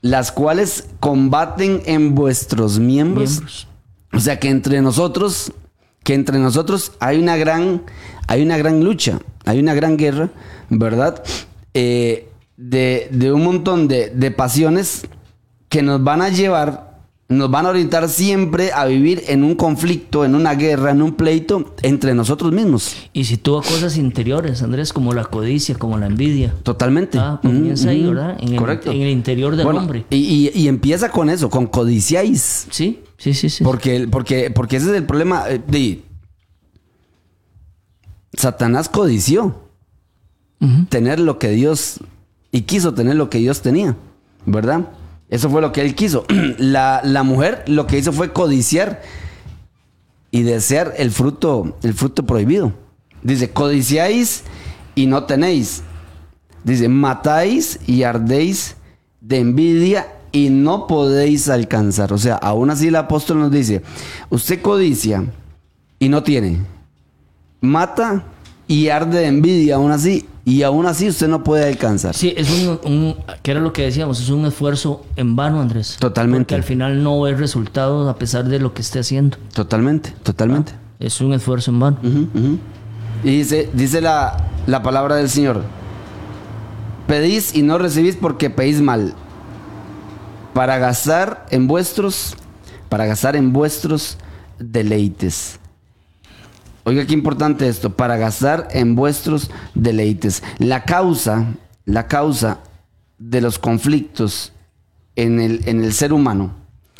[0.00, 3.30] las cuales combaten en vuestros miembros.
[3.32, 3.68] Miembros.
[4.12, 5.52] O sea que entre nosotros,
[6.02, 7.82] que entre nosotros hay una gran,
[8.26, 10.30] hay una gran lucha, hay una gran guerra,
[10.70, 11.22] ¿verdad?
[11.74, 15.06] Eh, de, de un montón de, de pasiones
[15.70, 16.90] que nos van a llevar,
[17.28, 21.12] nos van a orientar siempre a vivir en un conflicto, en una guerra, en un
[21.14, 22.96] pleito entre nosotros mismos.
[23.12, 26.52] Y si tuvo cosas interiores, Andrés, como la codicia, como la envidia.
[26.64, 27.18] Totalmente.
[27.20, 28.36] Ah, comienza ahí, Ujú, ¿verdad?
[28.40, 28.90] En el- Correcto.
[28.90, 30.04] en el interior del Bueno, hombre.
[30.10, 32.66] Y, y- y empieza con eso, con codiciáis.
[32.70, 33.62] Sí, sí, sí, sí.
[33.62, 35.44] Porque, porque, porque ese es el problema.
[35.48, 36.02] eh, de-
[38.32, 39.54] Satanás codició
[40.88, 42.00] tener lo que Dios
[42.52, 43.96] y quiso tener lo que Dios tenía,
[44.46, 44.88] ¿verdad?
[45.30, 46.26] Eso fue lo que él quiso.
[46.58, 49.00] La, la mujer lo que hizo fue codiciar
[50.30, 52.72] y desear el fruto, el fruto prohibido.
[53.22, 54.42] Dice, codiciáis
[54.94, 55.82] y no tenéis.
[56.64, 58.76] Dice, matáis y ardéis
[59.20, 62.12] de envidia y no podéis alcanzar.
[62.12, 63.82] O sea, aún así el apóstol nos dice,
[64.28, 65.24] usted codicia
[65.98, 66.58] y no tiene.
[67.60, 68.24] Mata
[68.66, 70.26] y arde de envidia aún así.
[70.44, 72.14] Y aún así usted no puede alcanzar.
[72.14, 75.96] Sí, es un, un- que era lo que decíamos, es un esfuerzo en vano, Andrés.
[76.00, 76.44] Totalmente.
[76.44, 79.36] Porque al final no ve resultados a pesar de lo que esté haciendo.
[79.54, 80.72] Totalmente, totalmente.
[80.98, 81.98] Es un esfuerzo en vano.
[82.02, 82.58] Ujú.
[83.22, 85.62] Y dice, dice la, la palabra del Señor.
[87.06, 89.14] Pedís y no recibís porque pedís mal.
[90.54, 92.34] Para gastar en vuestros,
[92.88, 94.16] para gastar en vuestros
[94.58, 95.58] deleites.
[96.84, 100.42] Oiga, qué importante esto, para gastar en vuestros deleites.
[100.58, 101.46] La causa,
[101.84, 102.60] la causa
[103.18, 104.52] de los conflictos
[105.16, 106.54] en el, en el ser humano,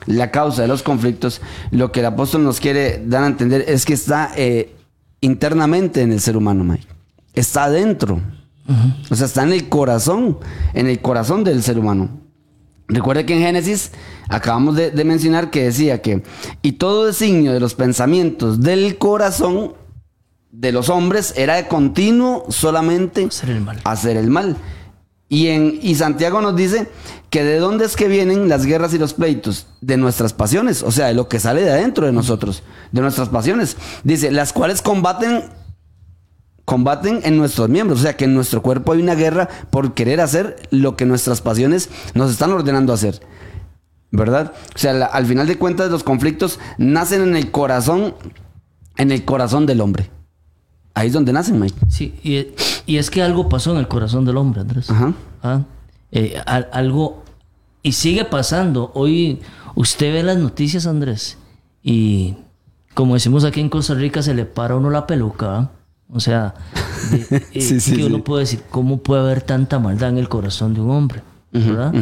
[0.06, 1.40] la causa de los conflictos,
[1.70, 4.74] lo que el apóstol nos quiere dar a entender es que está eh,
[5.20, 6.86] internamente en el ser humano, Mike.
[7.34, 8.20] Está adentro.
[9.10, 10.38] O sea, está en el corazón,
[10.74, 12.19] en el corazón del ser humano.
[12.90, 13.92] Recuerde que en Génesis
[14.28, 16.22] acabamos de, de mencionar que decía que,
[16.62, 19.74] y todo designio de los pensamientos del corazón
[20.52, 23.80] de los hombres era de continuo solamente Hacer el mal.
[23.84, 24.56] hacer el mal.
[25.28, 26.88] Y, en, y Santiago nos dice
[27.30, 30.90] que de dónde es que vienen las guerras y los pleitos, de nuestras pasiones, o
[30.90, 33.76] sea, de lo que sale de adentro de nosotros, de nuestras pasiones.
[34.02, 35.44] Dice, las cuales combaten
[36.70, 40.20] combaten en nuestros miembros, o sea que en nuestro cuerpo hay una guerra por querer
[40.20, 43.18] hacer lo que nuestras pasiones nos están ordenando hacer.
[44.12, 44.52] ¿Verdad?
[44.72, 48.14] O sea, la- al final de cuentas los conflictos nacen en el corazón
[48.98, 50.10] en el corazón del hombre.
[50.94, 51.74] Ahí es donde nacen, Mike.
[51.88, 52.46] Sí, y,
[52.86, 54.90] y es que algo pasó en el corazón del hombre, Andrés.
[54.90, 55.12] Ajá.
[55.42, 55.62] Ah,
[56.12, 57.24] eh, al- algo.
[57.82, 58.92] Y sigue pasando.
[58.94, 59.40] Hoy
[59.74, 61.36] usted ve las noticias, Andrés,
[61.82, 62.36] y
[62.94, 65.70] como decimos aquí en Costa Rica, se le para uno la peluca.
[66.12, 66.54] O sea,
[67.10, 68.22] de- eh, Sí, sí, que uno sí.
[68.22, 71.22] puede decir, ¿cómo puede haber tanta maldad en el corazón de un hombre?
[71.52, 71.92] ¿Verdad?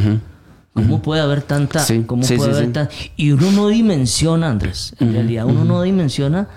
[0.74, 1.80] ¿Cómo puede haber tanta...
[1.80, 4.94] Sí, cómo sí, puede haber tan- Y uno no dimensiona, Andrés.
[5.00, 6.48] En realidad uno no dimensiona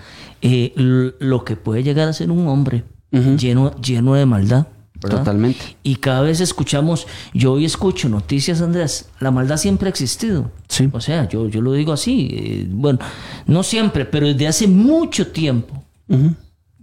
[0.42, 0.72] eh,
[1.18, 4.66] lo que puede llegar a ser un hombre lleno, lleno de maldad.
[5.02, 5.18] ¿verdad?
[5.18, 5.76] Totalmente.
[5.82, 10.52] Y cada vez escuchamos, yo hoy escucho noticias, Andrés, la maldad siempre ha existido.
[10.68, 10.88] Sí.
[10.92, 13.00] O sea, yo, yo lo digo así, eh, bueno,
[13.48, 15.82] no siempre, pero desde hace mucho tiempo,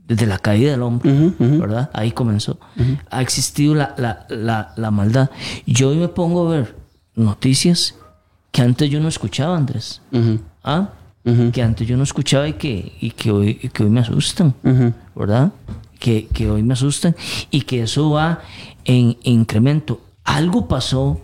[0.09, 1.89] desde la caída del hombre, ¿verdad?
[1.93, 2.57] Ahí comenzó.
[3.09, 5.29] Ha existido la, la, la, la maldad.
[5.65, 6.75] Yo hoy me pongo a ver
[7.15, 7.95] noticias
[8.51, 10.01] que antes yo no escuchaba, Andrés.
[10.63, 10.89] ¿Ah?
[11.51, 14.53] Que antes yo no escuchaba y que, y que, hoy, y que hoy me asustan,
[15.15, 15.51] ¿verdad?
[15.99, 17.15] Que, que hoy me asustan
[17.51, 18.39] y que eso va
[18.85, 20.01] en incremento.
[20.23, 21.21] Algo pasó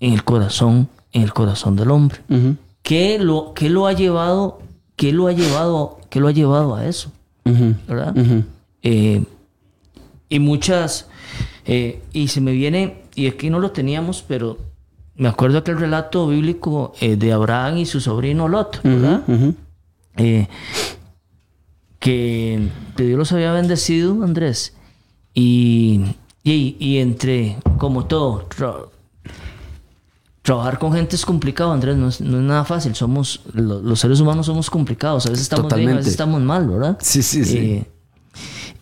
[0.00, 2.20] en el corazón, en el corazón del hombre.
[2.82, 4.62] ¿Qué lo, qué lo ha llevado,
[4.96, 7.12] qué lo ha llevado, qué lo ha llevado a eso?
[7.44, 8.14] ¿Verdad?
[8.82, 9.24] Eh,
[10.28, 11.08] y muchas,
[11.66, 14.58] eh, y se me viene, y aquí no lo teníamos, pero
[15.14, 19.22] me acuerdo aquel relato bíblico eh, de Abraham y su sobrino Lot, ¿verdad?
[21.98, 24.74] Que, Dios los había bendecido, Andrés,
[25.34, 26.00] y,
[26.42, 28.48] y, y entre, como todo,
[30.42, 32.94] trabajar con gente es complicado, Andrés, no es, no es nada fácil.
[32.94, 35.26] Somos, lo- los seres humanos somos complicados.
[35.26, 35.98] A veces estamos bien, a Totalmente.
[35.98, 36.98] veces estamos mal, ¿verdad?
[37.00, 37.58] Sí, sí, sí.
[37.58, 37.86] Eh,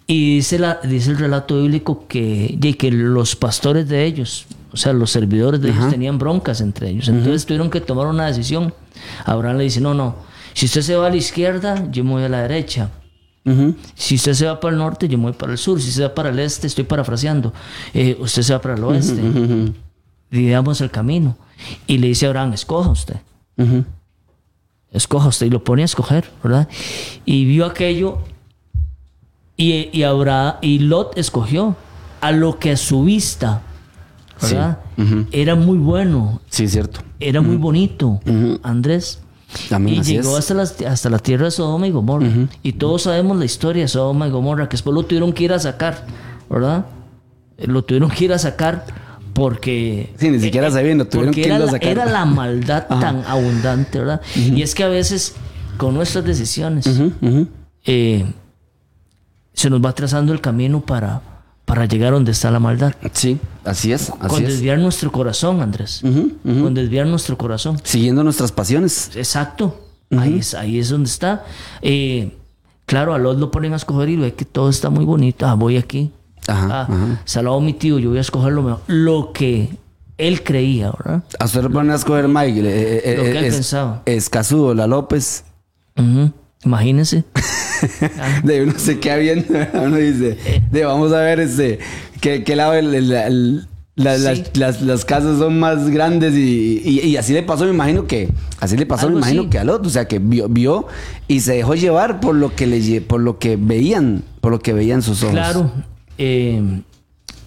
[0.06, 4.76] y dice, la, dice el relato bíblico que, y que los pastores de ellos, o
[4.76, 7.08] sea, los servidores de ellos tenían broncas entre ellos.
[7.08, 8.74] Entonces tuvieron que tomar una decisión.
[9.24, 10.16] Abraham le dice, no, no,
[10.54, 12.90] si usted se va a la izquierda, yo me voy a la derecha.
[13.94, 15.80] Si usted se va para el norte, yo me voy para el sur.
[15.80, 17.52] Si se va para el este, estoy parafraseando.
[17.94, 19.20] eh, usted se va para el oeste.
[20.30, 21.36] Dividamos el camino.
[21.86, 23.16] Y le dice a Abraham, escoja usted.
[23.56, 23.84] Ujú.
[24.92, 25.46] Escoja usted.
[25.46, 26.68] Y lo pone a escoger, ¿verdad?
[27.24, 28.18] Y vio aquello.
[29.56, 31.76] Y, y, Abraham, y Lot escogió
[32.20, 33.62] a lo que a su vista,
[34.40, 34.78] ¿verdad?
[35.32, 36.40] Era muy bueno.
[36.48, 37.00] Sí, cierto.
[37.18, 38.20] Era muy bonito,
[38.62, 39.20] Andrés.
[39.70, 42.28] Amén, y llegó hasta, las- hasta la tierra de Sodoma y Gomorra.
[42.62, 45.52] Y todos sabemos la historia de Sodoma y Gomorra, que después lo tuvieron que ir
[45.52, 46.06] a sacar,
[46.48, 46.86] ¿verdad?
[47.58, 48.86] Lo tuvieron que ir a sacar
[49.32, 50.12] porque...
[50.18, 51.88] Sí, ni siquiera sabían, lo tuvieron porque que irlo a la- sacar.
[51.88, 54.20] Era la maldad tan abundante, ¿verdad?
[54.34, 55.34] Y es que a veces
[55.76, 56.88] con nuestras decisiones
[57.84, 58.24] eh,
[59.52, 61.22] se nos va trazando el camino para,
[61.64, 62.94] para llegar donde está la maldad.
[63.12, 64.48] Sí, así es, así con es.
[64.48, 66.02] desviar nuestro corazón, Andrés.
[66.02, 67.78] Con desviar nuestro corazón.
[67.82, 69.10] Siguiendo nuestras pasiones.
[69.14, 69.80] Exacto.
[70.16, 71.44] ahí, es, ahí es donde está.
[71.82, 72.36] Eh,
[72.86, 75.46] claro, a Lot lo ponen a escoger y ve que todo está muy bonito.
[75.46, 76.10] Ah, voy aquí.
[76.50, 77.20] Ajá, Ah, ajá.
[77.24, 78.80] Salado mi tío, yo voy a escoger lo mejor.
[78.86, 79.70] Lo que
[80.18, 81.22] él creía, ¿verdad?
[81.38, 82.60] A usted le ponen a escoger Mike.
[82.60, 84.02] eh, eh, Lo que él es- pensaba.
[84.74, 85.44] La López.
[85.96, 86.32] Ujú.
[86.64, 87.24] Imagínense.
[88.44, 90.36] De uno se queda viendo, uno dice,
[90.70, 91.78] de vamos a ver este,
[92.20, 94.22] qué, qué lado el- el- el- la- Sí.
[94.24, 98.06] las, las- las casas son más grandes y, y- y así le pasó, me imagino
[98.06, 98.28] que,
[98.60, 100.86] así le pasó, Algo me imagino que al otro, o sea, que vio, vio
[101.28, 104.72] y se dejó llevar por lo que le, por lo que veían, por lo que
[104.74, 105.32] veían sus ojos.
[105.34, 105.70] Claro.
[106.20, 106.82] Eh,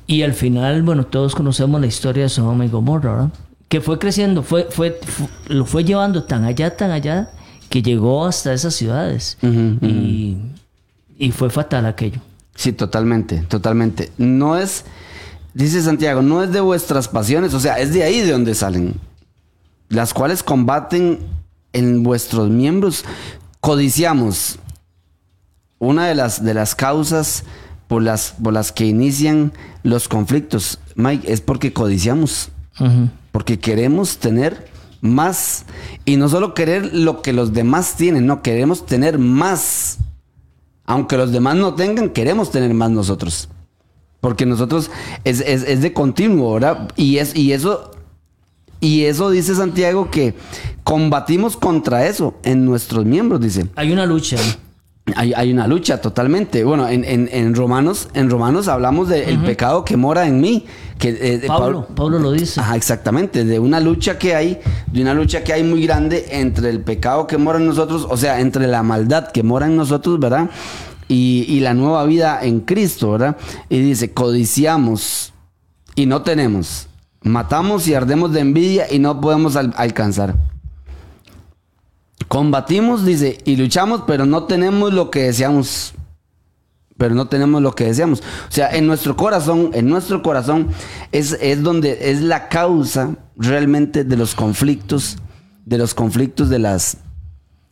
[0.08, 3.30] y al final, bueno, todos conocemos la historia de Sodoma y Gomorra, ¿verdad?
[3.70, 7.30] Que fue creciendo, fue, fue, fu- lo fue llevando tan allá, tan allá,
[7.70, 9.38] que llegó hasta esas ciudades.
[9.42, 10.38] Y,
[11.18, 12.20] y fue fatal aquello.
[12.56, 14.12] Sí, totalmente, totalmente.
[14.18, 14.86] No es,
[15.54, 18.96] dice Santiago, no es de vuestras pasiones, o sea, es de ahí de donde salen,
[19.90, 21.20] las cuales combaten
[21.72, 23.06] en vuestros miembros.
[23.60, 24.60] Codiciamos.
[25.80, 27.44] Una de las, de las causas
[27.88, 29.52] por las, por las que inician
[29.84, 32.50] los conflictos, Mike, es porque codiciamos,
[33.32, 35.66] porque queremos tener más.
[36.06, 39.98] Y no solo querer lo que los demás tienen, no, queremos tener más.
[40.86, 43.50] Aunque los demás no tengan, queremos tener más nosotros.
[44.22, 44.90] Porque nosotros
[45.24, 46.90] es, es- es de continuo, ¿verdad?
[46.96, 47.92] Y, es, y eso,
[48.80, 50.34] y eso dice Santiago que
[50.84, 53.68] combatimos contra eso en nuestros miembros, dice.
[53.76, 54.38] Hay una lucha.
[55.18, 56.64] Hay, hay una lucha totalmente.
[56.64, 60.66] Bueno, en, en- en Romanos, en Romanos hablamos del pecado que mora en mí.
[60.98, 62.62] Que, eh, de Pablo, Pablo lo dice.
[62.62, 63.44] Ajá, exactamente.
[63.44, 67.28] De una lucha que hay, de una lucha que hay muy grande entre el pecado
[67.28, 70.50] que mora en nosotros, o sea, entre la maldad que mora en nosotros, ¿verdad?
[71.10, 73.36] Y, y la nueva vida en Cristo, ¿verdad?
[73.68, 75.34] Y dice, codiciamos
[75.96, 76.88] y no tenemos.
[77.24, 80.36] Matamos y ardemos de envidia y no podemos al- alcanzar.
[82.28, 85.94] Combatimos, dice, y luchamos, pero no tenemos lo que deseamos.
[86.98, 88.22] Pero no tenemos lo que deseamos.
[88.22, 90.68] O sea, en nuestro corazón, en nuestro corazón
[91.12, 95.18] es, es donde es la causa realmente de los conflictos,
[95.66, 96.98] de los conflictos de las,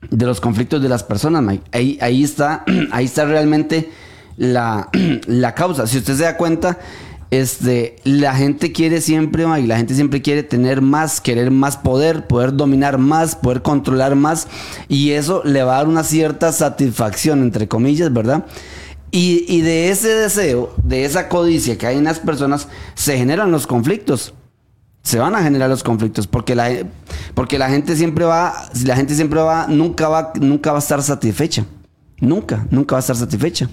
[0.09, 1.63] de los conflictos de las personas, Mike.
[1.71, 3.91] Ahí, ahí está, ahí está realmente
[4.37, 4.89] la,
[5.27, 5.85] la causa.
[5.87, 6.79] Si usted se da cuenta,
[7.31, 12.27] este, la gente quiere siempre, Mike, la gente siempre quiere tener más, querer más poder,
[12.27, 14.47] poder dominar más, poder controlar más,
[14.89, 18.45] y eso le va a dar una cierta satisfacción, entre comillas, ¿verdad?
[19.11, 23.49] Y, y de ese deseo, de esa codicia que hay en las personas, se generan
[23.49, 24.33] los conflictos.
[25.03, 26.69] Se van a generar los conflictos porque la,
[27.33, 28.53] porque la gente siempre va
[28.85, 31.65] la gente siempre va nunca va nunca va a estar satisfecha.
[32.19, 33.67] Nunca nunca va a estar satisfecha.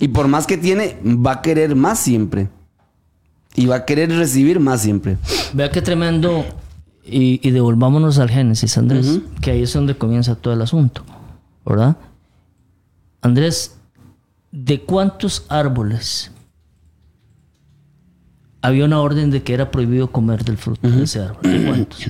[0.00, 2.48] Y por más que tiene va a querer más siempre
[3.54, 5.18] y va a querer recibir más siempre
[5.52, 6.44] Vea qué tremendo.
[7.04, 11.02] Y, y devolvámonos al Génesis, Andrés, que ahí es donde comienza todo el asunto,
[11.66, 11.96] ¿verdad?
[13.22, 13.76] Andrés,
[14.52, 16.30] ¿de cuántos árboles
[18.60, 21.42] había una orden de que era prohibido comer del fruto de ese árbol?
[21.42, 22.06] ¿De cuántos?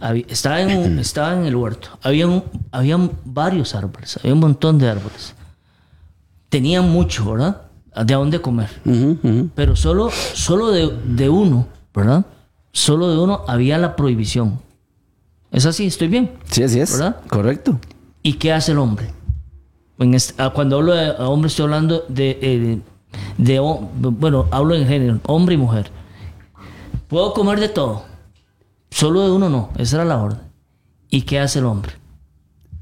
[0.00, 1.90] Había- estaba, en un- estaba en el huerto.
[2.02, 5.34] Habían, habían varios árboles, había un montón de árboles.
[6.48, 7.62] Tenían mucho, ¿verdad?
[7.96, 8.68] De dónde comer.
[9.54, 12.24] Pero solo, solo de, de uno, ¿verdad?
[12.72, 14.60] Solo de uno había la prohibición.
[15.50, 15.86] ¿Es así?
[15.86, 16.30] ¿Estoy bien?
[16.50, 16.92] Sí, así es.
[16.92, 17.20] ¿Verdad?
[17.28, 17.78] Correcto.
[18.22, 19.10] ¿Y qué hace el hombre?
[19.98, 22.80] En este- ah, cuando hablo de hombre estoy hablando de, eh,
[23.38, 25.90] de bueno, hablo en género, hombre y mujer.
[27.08, 28.04] Puedo comer de todo,
[28.90, 30.38] solo de uno no, esa era la orden.
[31.10, 31.92] ¿Y qué hace el hombre?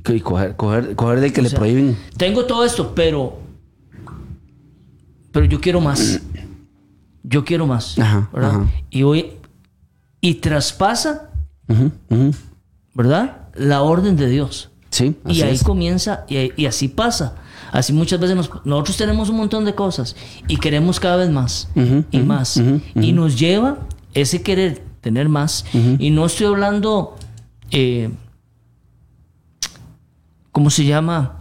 [0.06, 1.96] Y coger, coger, coger del que le sea, prohíben.
[2.16, 3.38] Tengo todo esto, pero
[5.32, 6.20] pero yo quiero más.
[7.22, 8.50] Yo quiero más, Ajá, ¿verdad?
[8.50, 8.66] ajá.
[8.90, 9.32] Y voy
[10.20, 11.30] y traspasa.
[12.94, 13.48] ¿verdad?
[13.54, 14.70] La orden de Dios.
[14.90, 15.62] Sí, así Y ahí es.
[15.62, 17.34] comienza, y, así pasa.
[17.72, 20.16] Así muchas veces nos- nosotros tenemos un montón de cosas
[20.48, 21.68] y queremos cada vez más
[22.10, 22.60] y más.
[22.94, 25.66] Y nos lleva ese querer tener más.
[25.98, 27.16] Y no estoy hablando,
[27.70, 28.10] eh,
[30.52, 31.37] ¿cómo se llama?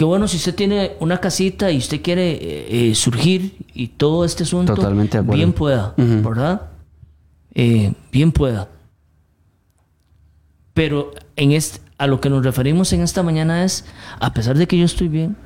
[0.00, 4.24] Que bueno, si usted tiene una casita y usted quiere eh, eh, surgir y todo
[4.24, 5.36] este asunto, Totalmente de acuerdo.
[5.36, 5.94] bien pueda.
[5.94, 6.70] ¿verdad?
[7.54, 8.70] Eh, bien pueda.
[10.72, 13.84] Pero en este, a lo que nos referimos en esta mañana es,
[14.20, 15.36] a pesar de que yo estoy bien,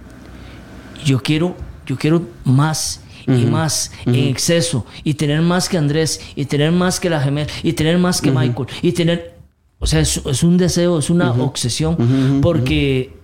[1.05, 6.45] yo quiero, yo quiero más y más en exceso y tener más que Andrés y
[6.45, 9.35] tener más que la gemela y tener más que Michael y tener,
[9.81, 13.24] o sea, es, es un deseo, es una obsesión porque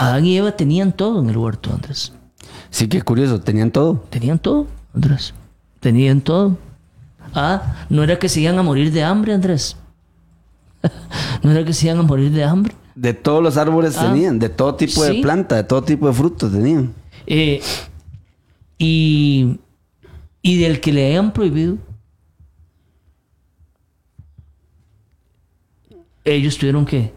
[0.00, 2.14] Adán y Eva tenían todo en el huerto, Andrés.
[2.70, 3.38] Sí, qué curioso.
[3.38, 4.02] Tenían todo.
[4.08, 5.34] Tenían todo, Andrés.
[5.78, 6.56] Tenían todo.
[7.34, 9.76] Ah, no era que se iban a morir de hambre, Andrés.
[11.42, 12.74] no era que se iban a morir de hambre.
[12.94, 14.38] De todos los árboles Ah, tenían.
[14.38, 16.94] De todo tipo de planta, de todo tipo de frutos tenían.
[17.26, 17.60] Eh,
[18.78, 19.58] y,
[20.40, 21.76] y del que le hayan prohibido,
[26.24, 27.12] ellos tuvieron que,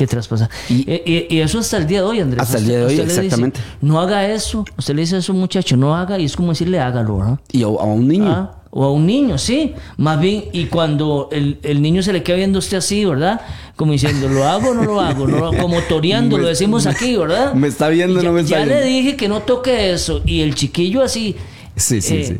[0.00, 0.48] que traspasar.
[0.68, 2.42] Y- Y, y- eso hasta el día de hoy, Andrés.
[2.42, 3.60] Hasta el día de hoy, dice, exactamente.
[3.82, 4.64] no haga eso.
[4.78, 7.38] Usted le dice a su muchacho, no haga, y es como decirle, hágalo, ¿verdad?
[7.52, 8.30] Y a, un niño.
[8.30, 9.74] Ah, o a un niño, sí.
[9.96, 13.40] Más bien, y cuando el, el niño se le queda viendo a usted así, ¿verdad?
[13.76, 15.26] Como diciendo, ¿lo hago o no lo hago?
[15.26, 17.52] No como toreando, lo decimos aquí, ¿verdad?
[17.54, 18.74] Me está viendo, ya, no me está Ya viendo.
[18.76, 20.22] le dije que no toque eso.
[20.24, 21.36] Y el chiquillo así.
[21.76, 22.36] Sí, sí, eh, sí.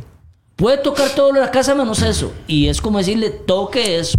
[0.56, 2.32] Puede tocar todo lo de la casa menos eso.
[2.46, 4.18] Y es como decirle, toque eso.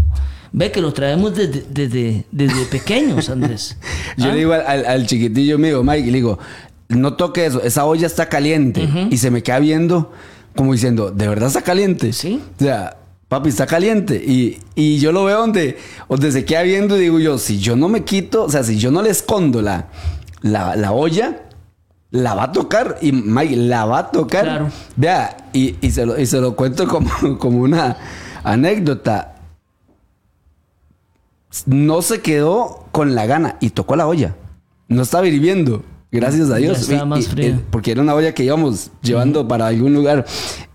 [0.54, 3.78] Ve que lo traemos desde, desde, desde pequeños, Andrés.
[4.18, 4.32] Yo ¿Ah?
[4.34, 6.40] le digo al, al- chiquitillo mío, Mike, le digo,
[6.90, 8.88] no toque eso, esa olla está caliente.
[9.10, 10.12] Y se me queda viendo
[10.56, 12.12] como diciendo, ¿de verdad está caliente?
[12.12, 12.42] Sí.
[12.60, 12.98] O sea,
[13.30, 14.16] papi, está caliente.
[14.18, 15.78] Y, y yo lo veo donde,
[16.10, 18.78] donde se queda viendo y digo yo, si yo no me quito, o sea, si
[18.78, 19.88] yo no le escondo la,
[20.42, 21.44] la, la olla,
[22.10, 22.98] la va a tocar.
[23.02, 24.44] Y Mike, la va a tocar.
[24.44, 24.70] Claro.
[24.98, 27.10] Vea, y, y se lo, y se lo cuento como,
[27.40, 27.96] como una
[28.44, 29.31] anécdota.
[31.66, 34.36] No se quedó con la gana y tocó la olla.
[34.88, 35.84] No estaba hirviendo.
[36.12, 36.80] Gracias a Ya Dios.
[36.82, 37.48] estaba más y- fría.
[37.50, 40.26] eh, porque era una olla que íbamos llevando para algún lugar.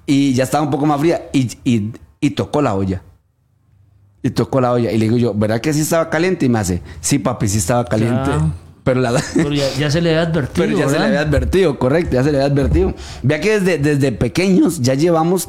[0.07, 1.29] Y ya estaba un poco más fría.
[1.33, 3.03] Y, y- tocó la olla.
[4.23, 4.91] Y tocó la olla.
[4.93, 6.45] Y le digo yo, ¿verdad que sí estaba caliente?
[6.47, 8.31] Y me hace, sí, papi, sí estaba caliente.
[8.83, 9.21] Pero la...
[9.35, 10.55] Pero ya, ya se le había advertido.
[10.67, 12.95] Pero ya se le había advertido, correcto, ya se le había advertido.
[13.23, 15.49] Vea que desde, desde pequeños ya llevamos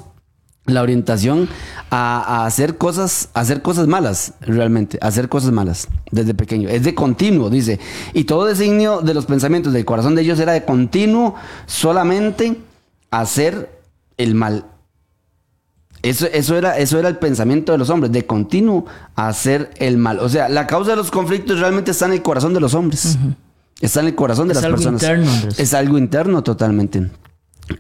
[0.68, 1.50] la orientación
[1.90, 6.70] a, a hacer cosas, a hacer cosas malas, realmente, a hacer cosas malas desde pequeño.
[6.70, 7.80] Es de continuo, dice.
[8.14, 12.58] Y todo designio de los pensamientos del corazón de ellos era de continuo solamente
[13.12, 13.72] hacer
[14.18, 14.66] el mal.
[16.04, 20.20] Eso, eso, era, eso era el pensamiento de los hombres, de continuo hacer el mal.
[20.20, 23.18] O sea, la causa de los conflictos realmente está en el corazón de los hombres.
[23.82, 25.02] Está en el corazón de Es las personas.
[25.02, 27.10] interno, es algo interno totalmente.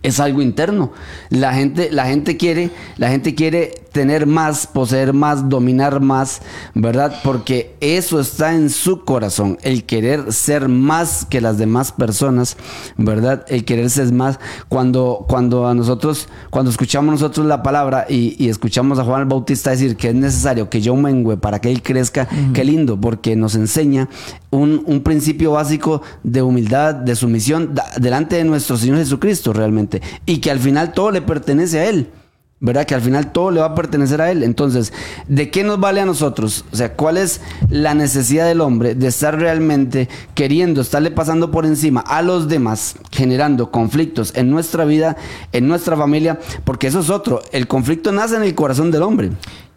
[0.03, 0.91] Es algo interno.
[1.29, 6.43] La gente, la gente quiere, la gente quiere tener más, poseer más, dominar más,
[6.75, 7.19] ¿verdad?
[7.23, 9.57] Porque eso está en su corazón.
[9.63, 12.57] El querer ser más que las demás personas,
[12.95, 13.43] ¿verdad?
[13.47, 14.39] El querer ser más.
[14.69, 19.27] Cuando, cuando a nosotros, cuando escuchamos nosotros la palabra y, y escuchamos a Juan el
[19.27, 23.35] Bautista decir que es necesario que yo mengüe para que él crezca, qué lindo, porque
[23.35, 24.09] nos enseña
[24.51, 30.03] un, un principio básico de humildad, de sumisión delante de nuestro Señor Jesucristo realmente.
[30.27, 32.11] Y que al final todo le pertenece a Él.
[32.59, 32.85] ¿Verdad?
[32.87, 34.41] Que al final todo le va a pertenecer a Él.
[34.41, 34.91] Entonces,
[35.27, 36.65] ¿de qué nos vale a nosotros?
[36.71, 37.39] O sea, ¿cuál es
[37.69, 42.95] la necesidad del hombre de estar realmente queriendo, estarle pasando por encima a los demás,
[43.11, 45.17] generando conflictos en nuestra vida,
[45.51, 46.39] en nuestra familia?
[46.63, 47.43] Porque eso es otro.
[47.51, 49.29] El conflicto nace en el corazón del hombre.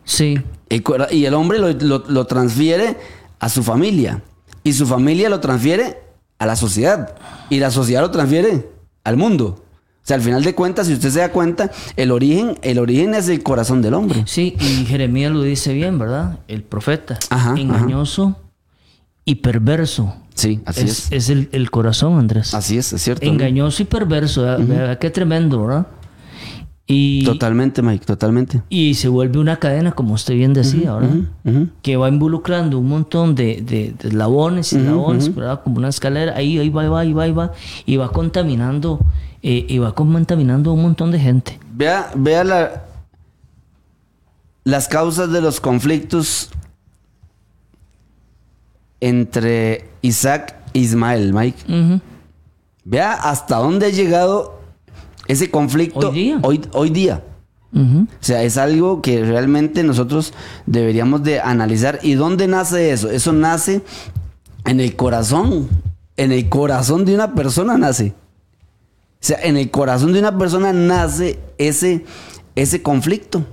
[0.05, 0.41] Sí.
[0.71, 2.97] El y el hombre lo, lo- lo transfiere
[3.41, 4.23] a su familia.
[4.65, 5.99] Y su familia lo transfiere
[6.39, 7.15] a la sociedad.
[7.51, 8.71] Y la sociedad lo transfiere
[9.05, 9.63] al mundo.
[10.03, 13.15] O sea, al final de cuentas, si usted se da cuenta, el origen, el origen
[13.15, 14.23] es el corazón del hombre.
[14.27, 16.41] Sí, y Jeremías lo dice bien, ¿verdad?
[16.49, 17.19] El profeta.
[17.29, 18.37] Ajá, engañoso
[19.25, 20.15] y perverso.
[20.35, 20.91] Sí, así es.
[21.07, 22.55] Es, es el, el corazón, Andrés.
[22.55, 23.27] Así es, es cierto.
[23.27, 24.43] Engañoso y perverso.
[24.43, 24.67] ¿verdad?
[24.67, 25.87] Vea Qué tremendo, ¿verdad?
[26.87, 28.63] Y, Totalmente, Mike, totalmente.
[28.69, 31.19] y se vuelve una cadena, como usted bien decía, ¿verdad?
[31.45, 31.69] Ujú.
[31.83, 35.63] Que va involucrando un montón de, de, de eslabones y eslabones, ¿verdad?
[35.63, 36.35] Como una escalera.
[36.35, 37.53] Ahí, ahí va, ahí va, ahí va, ahí va.
[37.87, 38.99] Y va contaminando,
[39.43, 41.59] eh, y va contaminando a un montón de gente.
[41.73, 42.85] Vea, vea la,
[44.65, 46.51] las causas de los conflictos
[49.01, 52.01] entre Isaac e Ismael, Mike.
[52.85, 54.61] Vea hasta dónde ha llegado
[55.27, 56.39] ese conflicto Hoy día.
[56.43, 57.25] Hoy, hoy día.
[57.73, 60.35] O sea, es algo que realmente nosotros
[60.67, 62.01] deberíamos de analizar.
[62.03, 63.11] ¿Y dónde nace eso?
[63.11, 63.83] Eso nace
[64.65, 65.69] en el corazón.
[66.17, 68.13] En el corazón de una persona nace.
[69.21, 72.05] O sea, en el corazón de una persona nace ese,
[72.55, 73.45] ese conflicto.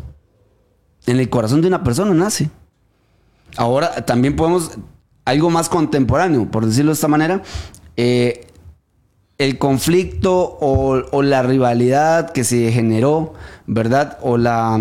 [1.05, 2.49] En el corazón de una persona nace.
[3.57, 4.71] Ahora también podemos,
[5.25, 7.41] algo más contemporáneo, por decirlo de esta manera,
[7.97, 8.47] eh,
[9.37, 13.33] el conflicto o, la rivalidad que se generó,
[13.65, 14.17] ¿verdad?
[14.21, 14.79] O la,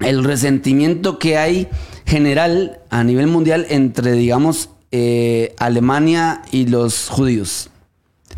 [0.00, 1.68] el resentimiento que hay
[2.06, 7.70] general a nivel mundial entre, digamos, eh, Alemania y los judíos.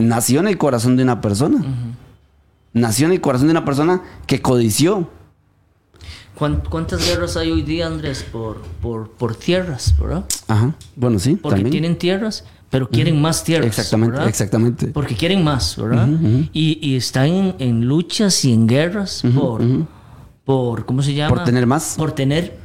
[0.00, 1.62] Nació en el corazón de una persona.
[2.72, 5.08] Nació en el corazón de una persona que codició.
[6.36, 10.24] ¿Cuán- ¿Cuántas guerras hay hoy día, Andrés, por, por, por tierras, ¿verdad?
[10.48, 10.74] Ajá.
[10.96, 11.36] Bueno, sí.
[11.36, 11.70] Porque también.
[11.70, 13.66] tienen tierras, pero quieren más tierras.
[13.66, 14.28] Exactamente, ¿verdad?
[14.28, 14.86] exactamente.
[14.88, 16.08] Porque quieren más, ¿verdad?
[16.52, 19.60] y, y están en, en luchas y en guerras por,
[20.44, 21.34] por, ¿cómo se llama?
[21.34, 21.94] Por tener más.
[21.98, 22.58] Por tener,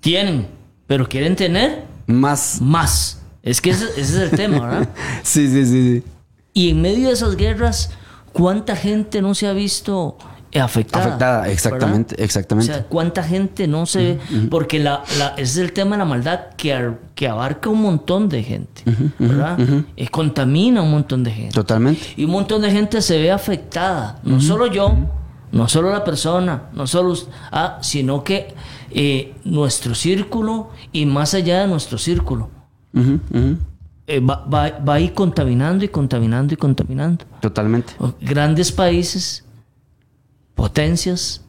[0.00, 0.48] tienen,
[0.88, 2.60] pero quieren tener Más.
[2.60, 3.20] más.
[3.44, 4.88] Es que ese, ese es el tema, ¿verdad?
[5.22, 6.02] Sí, sí, sí, sí.
[6.54, 7.90] Y en medio de esas guerras,
[8.32, 10.16] ¿cuánta gente no se ha visto
[10.54, 11.06] afectada?
[11.06, 12.24] Afectada, exactamente, ¿verdad?
[12.24, 12.70] exactamente.
[12.70, 14.20] O sea, ¿cuánta gente no se ve?
[14.50, 15.02] Porque la,
[15.36, 18.82] es el tema de la maldad que, que abarca un montón de gente,
[19.18, 19.58] ¿verdad?
[19.96, 21.54] Eh, contamina a un montón de gente.
[21.54, 22.14] Totalmente.
[22.16, 24.20] Y un montón de gente se ve afectada.
[24.22, 24.94] No solo yo,
[25.50, 27.16] no solo la persona, no solo
[27.50, 28.54] ah, sino que
[28.92, 32.48] eh, nuestro círculo y más allá de nuestro círculo.
[32.92, 33.58] Ujú, ujú.
[34.06, 37.24] Eh, va, va, va a ir contaminando y contaminando y contaminando.
[37.40, 37.94] Totalmente.
[38.20, 39.44] Grandes países,
[40.54, 41.42] potencias,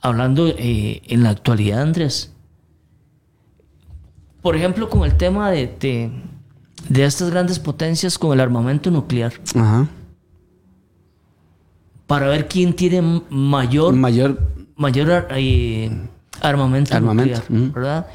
[0.00, 2.32] hablando eh, en la actualidad, Andrés.
[4.42, 6.10] Por ejemplo, con el tema de, de,
[6.88, 9.86] de estas grandes potencias con el armamento nuclear, Ajá.
[12.06, 14.38] para ver quién tiene mayor Mayor.
[14.76, 15.90] mayor eh,
[16.40, 17.72] armamento, Armamento, nuclear, ujú.
[17.74, 18.06] ¿verdad?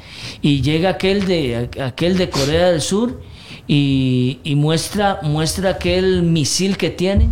[0.42, 3.20] Y llega aquel de aquel de Corea del Sur
[3.66, 7.30] y, y muestra muestra aquel misil que tiene,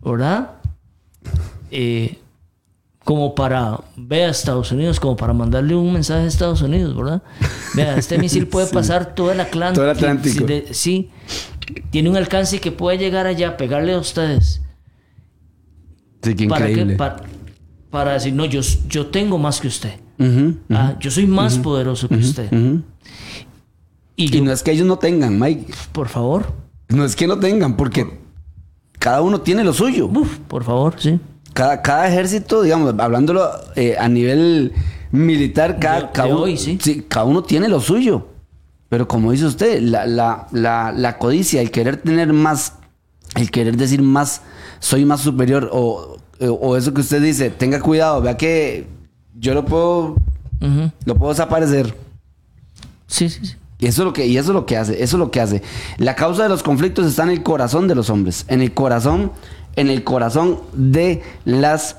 [0.00, 0.52] ¿verdad?
[1.70, 2.18] Eh,
[3.04, 7.22] como para ve a Estados Unidos, como para mandarle un mensaje a Estados Unidos, ¿verdad?
[7.74, 9.80] Vea, este misil puede pasar todo el Atlántico.
[9.82, 10.40] Todo el Atlántico.
[10.40, 11.10] Sí, de- sí,
[11.90, 14.60] tiene un alcance que puede llegar allá, pegarle a ustedes.
[16.22, 16.72] Sí, qué ¿Para qué?
[16.72, 16.96] increíble.
[16.96, 17.22] Para,
[17.90, 20.00] para decir, no, yo, yo tengo más que usted.
[20.70, 22.50] Ah, yo soy más poderoso que usted.
[24.16, 25.72] Y no es que ellos no tengan, Mike.
[25.92, 26.52] por favor,
[26.88, 28.18] No es que no tengan, porque
[28.98, 30.06] cada uno tiene lo suyo.
[30.06, 31.20] uf, por favor, sí.
[31.52, 34.72] Cada, cada ejército, digamos, hablándolo eh, a nivel
[35.12, 36.78] militar, cada, De- cada de uno, hoy, sí.
[37.08, 38.26] cada uno tiene lo suyo.
[38.88, 42.74] Pero como dice usted, la, la, la, la codicia, el querer tener más,
[43.36, 44.42] el querer decir más,
[44.80, 48.86] soy más superior, o, o eso que usted dice, tenga cuidado, vea que
[49.38, 50.16] yo lo puedo,
[51.04, 51.94] lo puedo desaparecer.
[53.06, 53.54] Sí, sí, sí.
[53.80, 55.40] Y eso es lo que, y eso es lo que hace, eso es lo que
[55.40, 55.62] hace.
[55.98, 59.30] La causa de los conflictos está en el corazón de los hombres, en el corazón,
[59.76, 61.96] en el corazón de las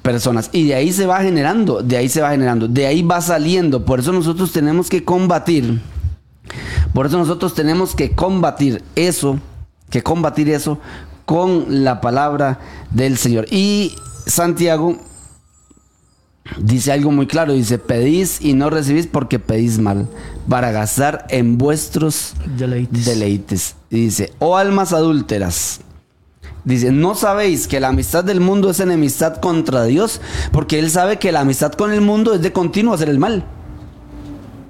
[0.00, 0.48] personas.
[0.52, 3.84] Y de ahí se va generando, de ahí se va generando, de ahí va saliendo.
[3.84, 5.82] Por eso nosotros tenemos que combatir.
[6.94, 9.38] Por eso nosotros tenemos que combatir eso,
[9.90, 10.80] que combatir eso
[11.30, 12.58] con la palabra
[12.90, 13.46] del Señor.
[13.52, 13.94] Y
[14.26, 14.96] Santiago
[16.58, 20.08] dice algo muy claro, dice, pedís y no recibís porque pedís mal,
[20.48, 23.04] para gastar en vuestros Deleites.
[23.04, 23.76] deleites.
[23.90, 25.82] Y dice, oh almas adúlteras.
[26.64, 30.20] Dice, ¿no sabéis que la amistad del mundo es enemistad contra Dios?
[30.50, 33.44] Porque Él sabe que la amistad con el mundo es de continuo hacer el mal.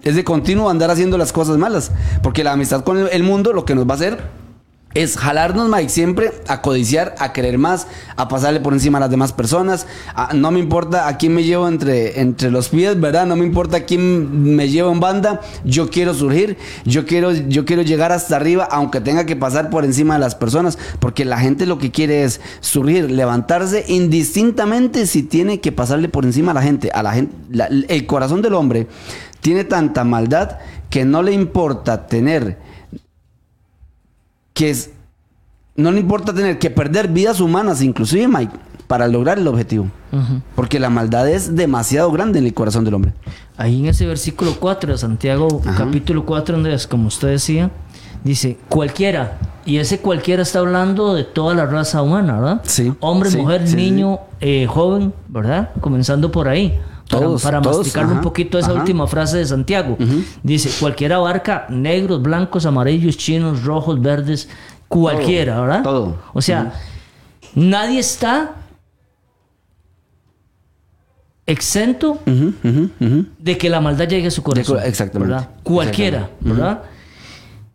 [0.02, 1.90] Es de continuo andar haciendo las cosas malas.
[2.22, 4.39] Porque la amistad con el- el mundo lo que nos va a hacer
[4.93, 7.86] es jalarnos, Mike, siempre a codiciar, a querer más,
[8.16, 9.86] a pasarle por encima a las demás personas.
[10.16, 13.24] a- no me importa a quién me llevo entre, entre los pies, ¿verdad?
[13.26, 15.41] No me importa a quién me llevo en banda.
[15.64, 19.84] Yo quiero surgir, yo quiero, yo quiero llegar hasta arriba, aunque tenga que pasar por
[19.84, 20.76] encima de las personas.
[20.99, 26.24] Porque la gente lo que quiere es surgir, levantarse indistintamente si tiene que pasarle por
[26.24, 26.91] encima a la gente.
[26.93, 27.34] A la gente
[27.88, 28.88] el corazón del hombre
[29.41, 30.59] tiene tanta maldad
[30.91, 32.59] que no le importa tener
[34.55, 34.90] que es,
[35.76, 38.53] no le importa tener que perder vidas humanas, inclusive Mike,
[38.86, 39.86] para lograr el objetivo.
[40.12, 40.40] Ujú.
[40.57, 43.12] Porque la maldad es demasiado grande en el corazón del hombre.
[43.57, 45.84] Ahí en ese versículo 4 de Santiago, Ajá.
[45.84, 47.70] capítulo 4, Andrés, como usted decía,
[48.24, 49.38] dice cualquiera.
[49.64, 52.61] Y ese cualquiera está hablando de toda la raza humana, ¿verdad?
[52.64, 55.70] Sí, Hombre, sí, mujer, sí, niño, eh, joven, ¿verdad?
[55.80, 56.80] Comenzando por ahí.
[57.11, 58.80] Para, Todos, para todos, masticarle un poquito esa ajá.
[58.80, 59.98] última frase de Santiago.
[60.44, 64.48] Dice, cualquiera abarca negros, blancos, amarillos, chinos, rojos, verdes,
[64.86, 65.82] cualquiera, ¿verdad?
[65.82, 66.16] todo.
[66.32, 66.72] O sea,
[67.54, 68.54] nadie está
[71.46, 72.18] exento
[73.38, 74.78] de que la maldad llegue a su corazón.
[74.78, 75.32] De exactamente.
[75.34, 75.50] ¿verdad?
[75.64, 76.82] Cualquiera, ¿verdad?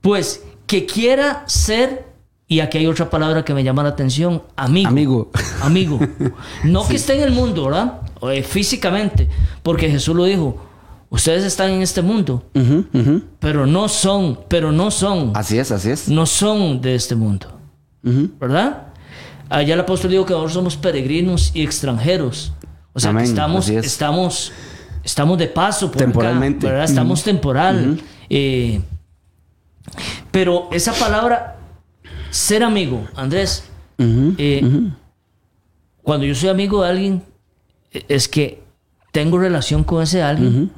[0.01, 2.05] Pues que quiera ser,
[2.47, 4.87] y aquí hay otra palabra que me llama la atención, amigo.
[4.89, 5.31] Amigo.
[5.61, 5.99] Amigo.
[6.63, 8.01] No que esté en el mundo, ¿verdad?
[8.31, 9.27] Eh, físicamente,
[9.63, 10.57] porque Jesús lo dijo,
[11.09, 12.43] ustedes están en este mundo,
[13.39, 16.07] pero no son, pero no son, Así es, así es.
[16.09, 17.51] no son de este mundo.
[18.03, 18.87] ¿verdad?
[19.49, 22.53] Allá el apóstol dijo que nosotros somos peregrinos y extranjeros.
[22.93, 23.85] O sea, Amén, que estamos, es.
[23.85, 24.51] estamos,
[25.03, 26.65] estamos de paso por acá, Temporalmente.
[26.67, 26.83] ¿verdad?
[26.85, 27.99] Estamos temporal.
[28.29, 28.81] eh,
[30.31, 31.57] pero esa palabra,
[32.31, 33.65] ser amigo, Andrés,
[33.97, 34.89] eh,
[36.03, 37.23] cuando yo soy amigo de alguien,
[38.07, 38.61] es que
[39.11, 40.71] tengo relación con ese alguien,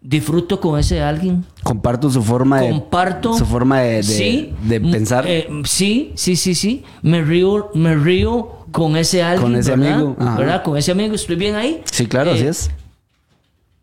[0.00, 4.80] disfruto con ese alguien, Comparto su forma de comparto su forma de, de- sí, de
[4.80, 5.24] pensar.
[5.28, 9.92] eh, sí sí sí sí me río me río con ese alguien Con ese ¿verdad?
[9.94, 10.38] amigo, ajá.
[10.38, 10.62] ¿verdad?
[10.64, 12.70] con ese amigo estoy bien ahí sí, claro, Eh, así es.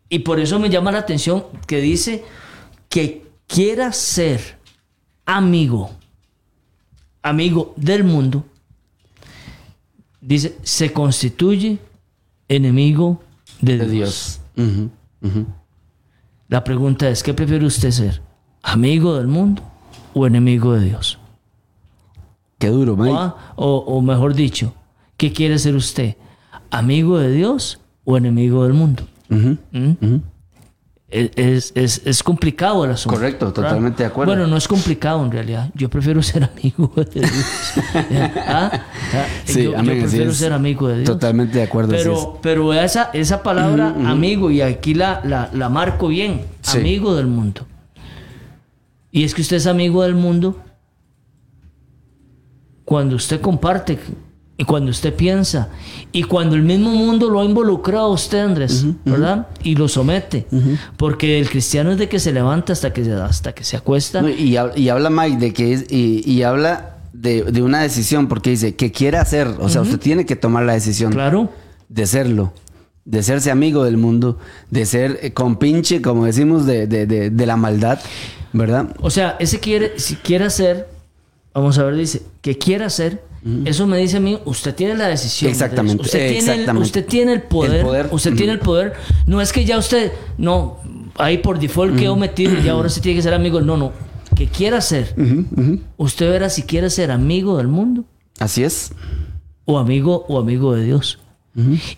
[0.08, 2.22] y por eso me llama la atención que dice
[2.90, 4.58] que quiera ser
[5.24, 5.90] amigo
[7.22, 8.44] amigo del mundo
[10.20, 11.78] dice se constituye
[12.50, 13.20] enemigo
[13.60, 14.40] de, De Dios.
[16.48, 18.20] La pregunta es, ¿qué prefiere usted ser?
[18.62, 19.62] ¿Amigo del mundo
[20.12, 21.18] o enemigo de Dios?
[22.58, 23.16] Qué duro, Mike.
[23.16, 23.52] ¿Ah?
[23.56, 24.74] O, o mejor dicho,
[25.16, 26.16] ¿qué quiere ser usted?
[26.70, 29.04] ¿Amigo de Dios o enemigo del mundo?
[29.28, 30.16] ¿Mm?
[31.10, 33.16] Es, es- es- complicado el asunto.
[33.18, 33.62] Correcto, ¿verdad?
[33.62, 34.30] totalmente de acuerdo.
[34.32, 35.68] Bueno, no es complicado en realidad.
[35.74, 37.32] Yo prefiero ser amigo de Dios.
[38.46, 38.70] ¿Ah?
[38.72, 39.24] ¿Ah?
[39.44, 41.06] Sí, yo, yo amén, prefiero ser amigo de Dios.
[41.10, 46.06] Totalmente de acuerdo, Pero, pero esa, esa palabra amigo, y aquí la, la, la marco
[46.08, 46.78] bien, Sí.
[46.78, 47.66] amigo del mundo.
[49.10, 50.56] Y es que usted es amigo del mundo
[52.84, 53.98] cuando usted comparte
[54.60, 55.70] y cuando usted piensa
[56.12, 59.46] y cuando el mismo mundo lo ha involucrado a usted, Andrés, ¿verdad?
[59.62, 60.46] Y lo somete.
[60.98, 64.20] Porque el cristiano es de que se levanta hasta que se, hasta que se acuesta.
[64.20, 67.80] No, y, hab- y habla Mike de que es, y, y habla de, de una
[67.80, 71.48] decisión porque dice que quiere hacer, o sea, usted tiene que tomar la decisión Claro.
[71.88, 72.52] de serlo,
[73.06, 74.36] de serse amigo del mundo,
[74.70, 77.98] de ser eh, compinche, como decimos, de, de, de, de la maldad,
[78.52, 78.94] ¿verdad?
[79.00, 80.86] O sea, ese quiere, si quiere hacer,
[81.54, 83.22] vamos a ver, dice, que quiere hacer,
[83.64, 85.50] eso me dice a mí, usted tiene la decisión.
[85.50, 86.02] Exactamente.
[86.02, 87.76] Usted, Tiene el, usted tiene el poder.
[87.80, 88.08] El poder.
[88.10, 88.92] Usted tiene el poder.
[89.26, 90.78] No es que ya usted, no,
[91.16, 93.60] ahí por default quedó metido y ahora se tiene que ser amigo.
[93.60, 93.92] No, no.
[94.34, 95.14] Que quiera ser.
[95.96, 98.04] Usted verá si quiere ser amigo del mundo
[98.38, 98.92] Así es.
[99.64, 101.18] o amigo o amigo de Dios.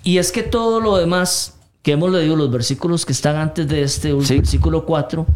[0.02, 3.82] Y es que todo lo demás que hemos leído, los versículos que están antes de
[3.82, 4.36] este Sí.
[4.36, 5.26] versículo 4,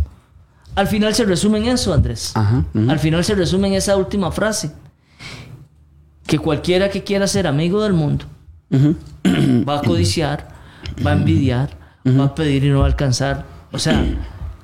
[0.76, 2.30] al final se resumen en eso, Andrés.
[2.34, 2.64] Ajá.
[2.88, 4.70] Al final se resume en esa última frase.
[6.26, 8.24] Que cualquiera que quiera ser amigo del mundo
[9.68, 10.48] va a codiciar,
[11.04, 11.70] va a envidiar,
[12.06, 13.44] va a pedir y no va a alcanzar.
[13.72, 14.04] O sea,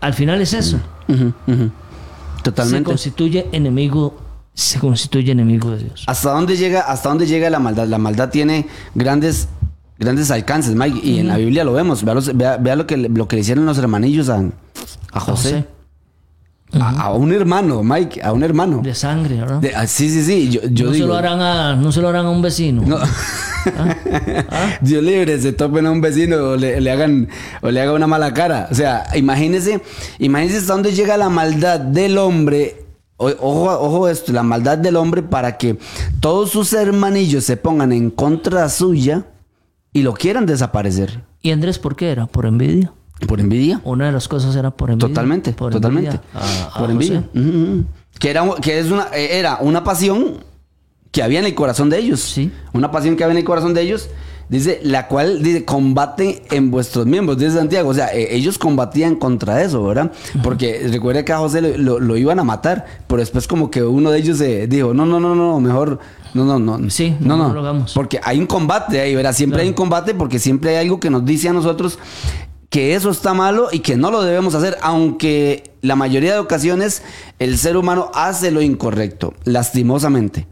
[0.00, 0.78] al final es eso.
[1.08, 1.32] Ujú.
[1.46, 2.84] Se Totalmente.
[2.90, 4.20] constituye enemigo,
[4.54, 6.04] se constituye enemigo de Dios.
[6.08, 7.86] ¿Hasta dónde llega, hasta dónde llega la maldad?
[7.86, 9.48] La maldad tiene grandes,
[9.98, 12.02] grandes alcances, Mike, y en la Biblia lo vemos.
[12.04, 14.42] Vea, los- vea- vea lo, que, lo que le hicieron los hermanillos a,
[15.12, 15.66] a José.
[16.80, 18.80] A, a un hermano, Mike, a un hermano.
[18.82, 19.60] De sangre, ¿verdad?
[19.60, 20.48] De- ah, sí, sí, sí.
[20.50, 22.82] Yo, yo no, se lo harán a, no se lo harán a un vecino.
[22.86, 22.96] No.
[22.96, 24.76] ¿Ah?
[24.80, 27.28] Dios libre, se topen a un vecino o le, le hagan
[27.60, 28.68] o le haga una mala cara.
[28.70, 29.80] O sea, imagínese,
[30.18, 32.76] imagínese hasta dónde llega la maldad del hombre.
[33.18, 35.78] O- Ojo, ojo esto, la maldad del hombre para que
[36.20, 39.26] todos sus hermanillos se pongan en contra suya
[39.92, 41.22] y lo quieran desaparecer.
[41.42, 42.26] ¿Y Andrés por qué era?
[42.26, 42.92] Por envidia.
[43.26, 43.80] Por envidia.
[43.84, 45.08] Una de las cosas era por envidia.
[45.08, 46.10] Totalmente, Por totalmente.
[46.10, 47.24] envidia a- a por envidia.
[47.34, 47.84] Ujú, ujú.
[48.18, 50.38] Que, era, que es una, era una pasión
[51.10, 52.20] que había en el corazón de ellos.
[52.20, 52.50] Sí.
[52.72, 54.08] Una pasión que había en el corazón de ellos.
[54.48, 57.88] Dice, la cual dice, combate en vuestros miembros, dice Santiago.
[57.88, 60.12] O sea, eh, ellos combatían contra eso, ¿verdad?
[60.42, 63.82] Porque recuerda que a José lo, lo- lo iban a matar, pero después como que
[63.82, 66.00] uno de ellos se dijo, no, no, no, no, mejor,
[66.34, 66.90] no, no, no.
[66.90, 67.94] Sí, no, no lo hagamos.
[67.94, 69.32] Porque hay un combate ahí, ¿verdad?
[69.32, 71.98] Siempre hay un combate porque siempre hay algo que nos dice a nosotros
[72.72, 77.02] que eso está malo y que no lo debemos hacer, aunque la mayoría de ocasiones
[77.38, 80.46] el ser humano hace lo incorrecto, lastimosamente.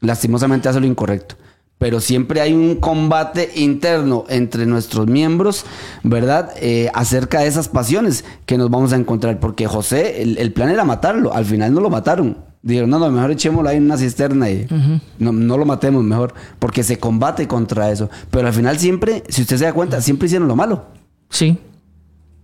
[0.00, 1.36] Lastimosamente hace lo incorrecto.
[1.76, 5.66] Pero siempre hay un combate interno entre nuestros miembros,
[6.02, 6.54] ¿verdad?
[6.56, 9.38] Eh, acerca de esas pasiones que nos vamos a encontrar.
[9.38, 11.34] Porque José, el, el plan era matarlo.
[11.34, 12.38] Al final no lo mataron.
[12.62, 14.66] Dijeron, no, no, mejor echémoslo ahí en una cisterna y
[15.18, 16.32] no, no lo matemos mejor.
[16.58, 18.08] Porque se combate contra eso.
[18.30, 20.97] Pero al final siempre, si usted se da cuenta, siempre hicieron lo malo.
[21.30, 21.58] Sí,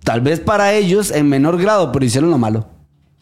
[0.05, 2.67] Tal vez para ellos en menor grado, pero hicieron lo malo.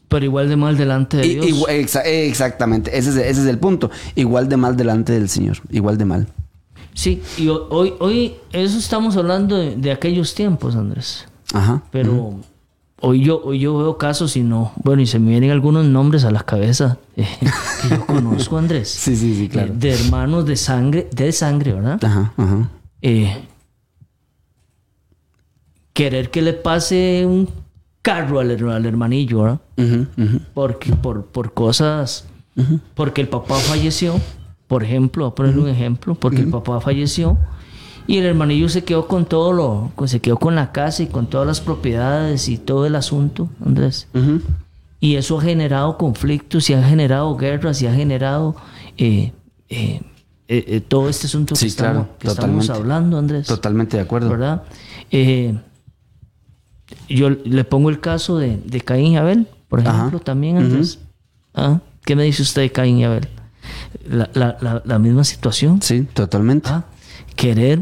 [0.08, 1.64] pero igual de mal delante de I- Dios.
[1.68, 3.88] exa- exactamente, ese es, ese es el punto.
[4.16, 6.26] Igual de mal delante del Señor, igual de mal.
[6.92, 11.26] Sí, y ho- hoy, hoy eso estamos hablando de, de aquellos tiempos, Andrés.
[11.54, 11.82] Ajá.
[11.92, 12.34] Pero
[13.00, 16.24] hoy yo hoy yo veo casos y no, bueno, y se me vienen algunos nombres
[16.24, 17.26] a la cabeza eh,
[17.82, 18.88] que yo conozco, Andrés.
[18.90, 19.72] Sí, sí, sí, claro.
[19.72, 22.04] Eh, de hermanos de sangre, de sangre, ¿verdad?
[22.04, 22.68] Ajá, ajá.
[23.00, 23.44] Eh,
[25.92, 27.48] querer que le pase un
[28.02, 29.60] carro al, al hermanillo, ¿verdad?
[30.54, 32.26] Porque, por, por cosas,
[32.94, 34.20] porque el papá falleció,
[34.66, 37.38] por ejemplo, voy a ponerle un ejemplo, porque el papá falleció
[38.06, 41.26] y el hermanillo se quedó con todo lo, se quedó con la casa y con
[41.26, 44.08] todas las propiedades y todo el asunto, Andrés.
[44.98, 48.54] Y eso ha generado conflictos y ha generado guerras y ha generado
[48.98, 49.32] eh,
[49.68, 50.00] eh,
[50.48, 53.46] eh, todo este asunto Sí, que, estamos, que estamos hablando, Andrés.
[53.46, 54.30] Totalmente de acuerdo.
[54.30, 54.62] ¿verdad?
[57.08, 59.96] Yo le pongo el caso de, de Caín y Abel, por Ajá.
[59.96, 60.98] ejemplo, también, Andrés.
[61.54, 61.80] ¿Ah?
[62.04, 63.28] ¿Qué me dice usted de Caín y Abel?
[64.08, 65.80] La, la- la- la misma situación.
[65.82, 66.68] Sí, totalmente.
[66.70, 66.84] ¿ah?
[67.36, 67.80] Querer,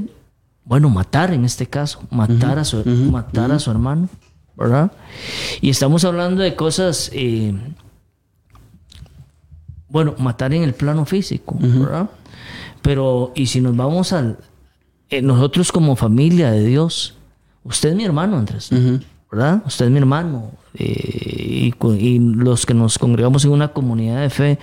[0.64, 4.08] bueno, matar en este caso, matar, a, su, matar a su hermano,
[4.56, 4.92] ¿verdad?
[5.60, 7.54] Y estamos hablando de cosas, eh,
[9.88, 12.10] bueno, matar en el plano físico, ¿verdad?
[12.82, 14.38] Pero, y si nos vamos al,
[15.08, 17.16] eh, nosotros como familia de Dios,
[17.64, 18.70] usted es mi hermano, Andrés,
[19.30, 19.62] ¿verdad?
[19.66, 20.52] Usted es mi hermano.
[20.74, 24.58] eh, y, los que nos congregamos en una comunidad de fe,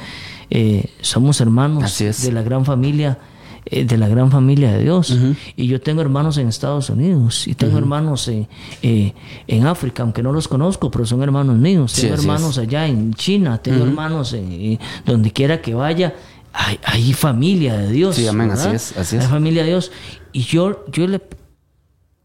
[0.50, 3.18] eh, somos hermanos de la gran familia,
[3.66, 5.18] eh, de la gran familia de Dios.
[5.56, 8.48] Y yo tengo hermanos en Estados Unidos y tengo hermanos en,
[8.82, 9.14] eh,
[9.48, 11.94] en África, aunque no los conozco, pero son hermanos míos.
[11.94, 16.16] Tengo hermanos allá en China, tengo hermanos en, donde quiera que vaya.
[16.54, 18.16] Hay, hay familia de Dios.
[18.16, 18.68] Sí, amén, ¿verdad?
[18.68, 19.24] así es, así es.
[19.24, 19.92] Hay familia de Dios.
[20.32, 21.22] Y yo, yo le.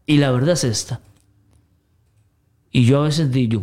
[0.05, 0.99] Y la verdad es esta.
[2.71, 3.61] Y yo a veces digo,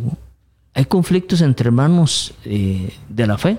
[0.73, 3.57] hay conflictos entre hermanos eh, de la fe.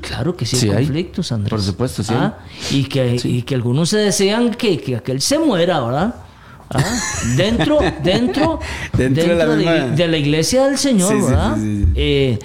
[0.00, 1.50] Claro que sí, Sí hay conflictos, Andrés.
[1.50, 2.38] Por supuesto, sí Ah,
[2.70, 6.14] Y, que, y que algunos se desean que, que aquel se muera, ¿verdad?
[6.70, 6.82] Ah,
[7.36, 8.58] Dentro, dentro,
[8.96, 11.56] Dentro de la misma- de la iglesia del Señor, Sí, ¿verdad?
[11.94, 12.38] Eh,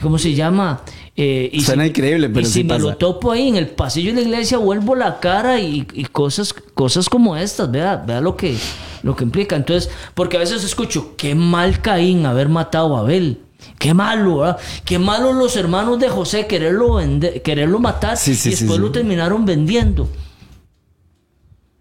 [0.00, 0.80] ¿Cómo se llama?
[1.20, 3.66] Eh, y Suena si- increíble, pero y sí si me lo topo ahí en el
[3.66, 8.20] pasillo de la iglesia, vuelvo la cara y, y cosas, cosas como estas, vea, vea
[8.20, 8.56] lo que,
[9.02, 9.56] lo que implica.
[9.56, 13.40] Entonces, porque a veces escucho, qué mal Caín haber matado a Abel.
[13.80, 14.58] Qué malo, ¿verdad?
[14.84, 18.78] Qué malo los hermanos de José quererlo, vender, quererlo matar Sí, sí, y después sí.
[18.80, 20.08] lo terminaron vendiendo.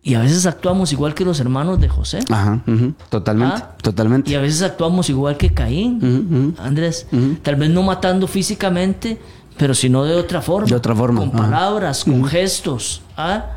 [0.08, 2.20] Y a veces actuamos igual que los hermanos de José.
[2.30, 2.62] Ajá,
[3.10, 3.76] totalmente, Ah.
[3.82, 4.32] totalmente.
[4.32, 6.56] Y a veces actuamos igual que Caín.
[6.60, 7.08] Andrés.
[7.44, 9.20] Tal vez no matando físicamente,
[9.58, 10.68] pero sino de otra forma.
[10.68, 13.48] De otra forma, Con palabras, con gestos, ¿ah?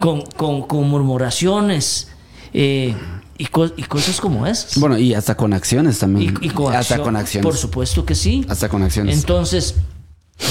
[0.00, 2.08] con, con, con murmuraciones
[2.52, 2.96] eh,
[3.36, 4.78] y, co- y cosas como esas.
[4.80, 6.36] Bueno, y hasta con acciones también.
[6.40, 7.44] y, y con hasta con acciones.
[7.44, 8.44] Por supuesto que sí.
[8.48, 9.16] Hasta con acciones.
[9.18, 9.76] Entonces,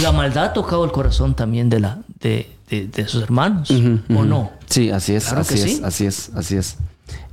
[0.02, 4.24] la maldad ha tocado el corazón también de, la, de, de, de sus hermanos, ¿o
[4.24, 4.52] no?
[4.68, 5.82] Sí, así es, Claro así es, sí.
[5.84, 6.78] así es, así es.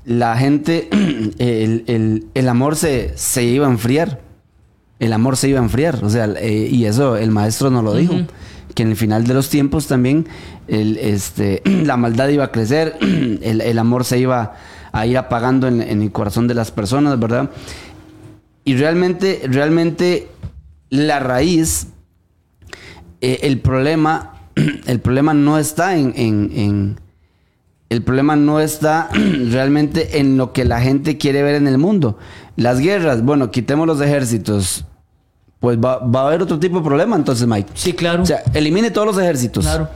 [0.05, 0.89] La gente,
[1.39, 4.21] el, el- el amor se, se iba a enfriar.
[5.01, 6.05] El amor se iba a enfriar.
[6.05, 8.15] O sea, eh, y eso el maestro nos lo dijo.
[8.75, 10.27] Que en el final de los tiempos también
[10.69, 14.55] el, este, la maldad iba a crecer, el, el amor se iba
[14.93, 17.51] a ir apagando en, en el corazón de las personas, ¿verdad?
[18.65, 20.29] Y realmente, realmente
[20.91, 21.89] la raíz
[23.21, 24.34] eh, el problema,
[24.87, 27.01] el problema no está en, en- en-
[27.91, 29.09] el problema no está
[29.51, 32.19] realmente en lo que la gente quiere ver en el mundo.
[32.57, 34.85] Las guerras, bueno, quitemos los ejércitos,
[35.61, 37.71] pues va, va a haber otro tipo de problema entonces, Mike.
[37.75, 38.23] Sí, claro.
[38.23, 39.65] O sea, elimine todos los ejércitos.
[39.65, 39.89] claro.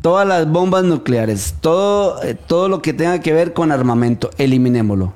[0.00, 5.12] Todas las bombas nucleares, todo, eh, todo lo que tenga que ver con armamento, eliminémoslo.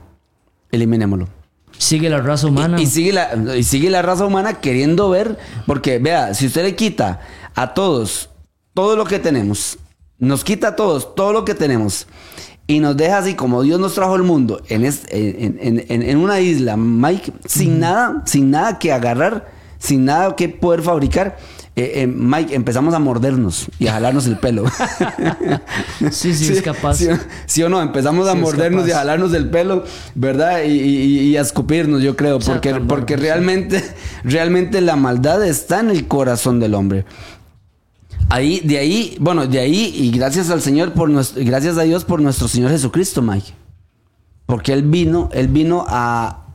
[0.72, 1.28] Eliminémoslo.
[1.78, 2.80] Sigue la raza humana.
[2.80, 6.64] Y, y sigue la, y sigue la raza humana queriendo ver, porque vea, si usted
[6.64, 7.20] le quita
[7.54, 8.30] a todos
[8.74, 9.78] todo lo que tenemos,
[10.18, 12.06] nos quita a todos todo lo que tenemos
[12.66, 16.16] y nos deja así como Dios nos trajo el mundo en, es- en, en- en-
[16.18, 21.36] una isla, Mike, sin nada, sin nada que agarrar, sin nada que poder fabricar,
[21.74, 24.64] eh, eh, Mike, empezamos a mordernos y a jalarnos el pelo.
[26.10, 26.96] Sí, sí, es capaz.
[26.96, 27.08] Sí,
[27.46, 30.62] sí o no, empezamos a Sí, mordernos y a jalarnos el pelo, ¿verdad?
[30.64, 33.82] Y, y- y a escupirnos, yo creo, porque, porque realmente,
[34.24, 37.04] realmente la maldad está en el corazón del hombre.
[38.32, 42.04] Ahí, de ahí, bueno, de ahí, y gracias al Señor por nuestro, gracias a Dios
[42.06, 43.52] por nuestro Señor Jesucristo, Mike.
[44.46, 46.46] Porque Él vino, Él vino a,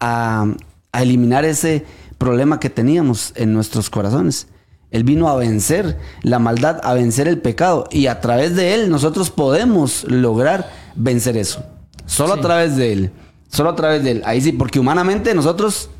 [0.00, 0.46] a,
[0.90, 1.84] a eliminar ese
[2.18, 4.48] problema que teníamos en nuestros corazones.
[4.90, 7.86] Él vino a vencer la maldad, a vencer el pecado.
[7.92, 11.64] Y a través de Él nosotros podemos lograr vencer eso.
[12.06, 12.40] Solo Sí.
[12.40, 13.10] a través de Él.
[13.48, 14.22] Solo a través de Él.
[14.24, 15.90] Ahí sí, porque humanamente nosotros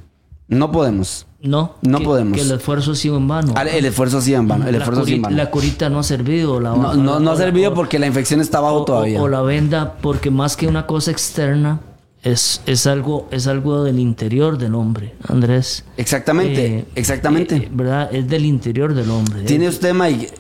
[0.48, 1.26] no podemos.
[1.44, 2.36] No, No que- podemos.
[2.36, 3.52] Que el esfuerzo ha sido en vano.
[3.56, 4.64] Ah, El esfuerzo sí en vano.
[4.66, 5.36] El la, esfuerzo sí curi- en vano.
[5.36, 6.58] la curita no ha servido.
[6.58, 9.20] La, No, no, no ha la- servido porque la infección está abajo o- todavía.
[9.22, 11.80] O, la venda, porque más que una cosa externa,
[12.22, 15.84] es, es, algo, es algo del interior del hombre, Andrés.
[15.98, 17.56] Exactamente, Eh, exactamente.
[17.56, 18.08] eh, ¿Verdad?
[18.14, 19.42] Es del interior del hombre.
[19.42, 20.32] Tiene usted, Mike.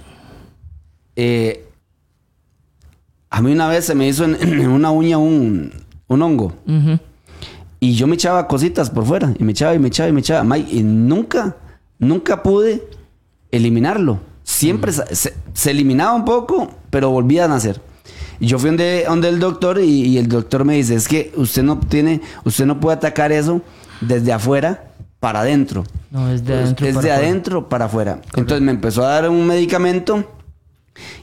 [1.16, 1.68] eh,
[3.30, 5.70] a mí una vez se me hizo en, en una uña un,
[6.08, 6.54] un hongo.
[7.80, 9.34] Y yo me echaba cositas por fuera.
[9.38, 10.42] Y me echaba y me echaba y me echaba.
[10.44, 11.56] Mike, y nunca,
[11.98, 12.82] nunca pude
[13.50, 14.20] eliminarlo.
[14.42, 14.94] Siempre Mm.
[14.94, 17.80] se, se- se eliminaba un poco, pero volvía a nacer.
[18.40, 21.32] Y yo fui donde, donde el doctor y, y el doctor me dice, es que
[21.36, 23.60] usted no tiene, usted no puede atacar eso
[24.00, 25.84] desde afuera para adentro.
[26.10, 26.86] No, es de adentro.
[26.86, 28.20] Es para de adentro para afuera.
[28.36, 30.24] Entonces me empezó a dar un medicamento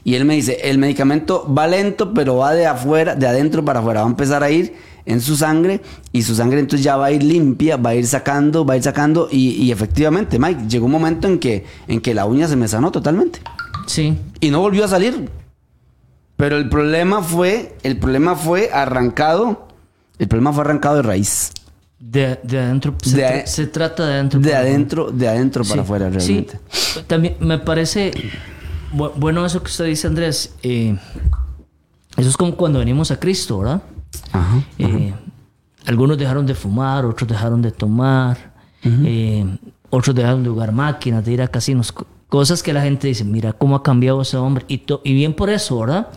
[0.04, 3.80] y él me dice, el medicamento va lento, pero va de afuera, de adentro para
[3.80, 4.00] afuera.
[4.00, 4.74] Va a empezar a ir
[5.06, 5.80] en su sangre
[6.12, 8.76] y su sangre entonces ya va a ir limpia, va a ir sacando, va a
[8.76, 12.46] ir sacando y, y efectivamente, Mike, llegó un momento en que, en que la uña
[12.48, 13.40] se me sanó totalmente
[13.86, 14.16] Sí.
[14.40, 15.28] y no volvió a salir.
[16.36, 19.68] Pero el problema fue, el problema fue arrancado,
[20.18, 21.52] el problema fue arrancado de raíz.
[22.00, 22.94] De, de adentro.
[23.02, 24.40] Se, De tra- a- se trata de adentro.
[24.40, 26.58] De para adentro, de adentro para Sí, afuera realmente.
[26.68, 28.10] Sí, también me parece
[28.92, 30.52] bu- bueno eso que usted dice, Andrés.
[30.64, 30.96] Eh,
[32.16, 33.82] eso es como cuando venimos a Cristo, ¿verdad?
[34.32, 34.62] Ajá.
[34.78, 35.14] Eh,
[35.86, 38.52] algunos dejaron de fumar, otros dejaron de tomar,
[38.84, 39.58] eh,
[39.90, 41.92] otros dejaron de jugar máquinas, de ir a casinos.
[41.92, 44.64] co- Cosas que la gente dice, mira cómo ha cambiado ese hombre.
[44.66, 46.08] Y, y bien por eso, ¿verdad?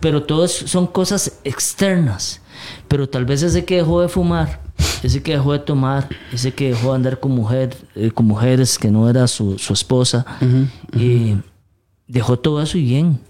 [0.00, 2.40] Pero todo es- son cosas externas.
[2.88, 4.60] Pero tal vez ese que dejó de fumar,
[5.04, 8.78] ese que dejó de tomar, ese que dejó de andar con, mujer, eh, con mujeres
[8.78, 10.26] que no era su, su esposa,
[10.98, 11.36] eh,
[12.08, 13.20] dejó todo eso y bien.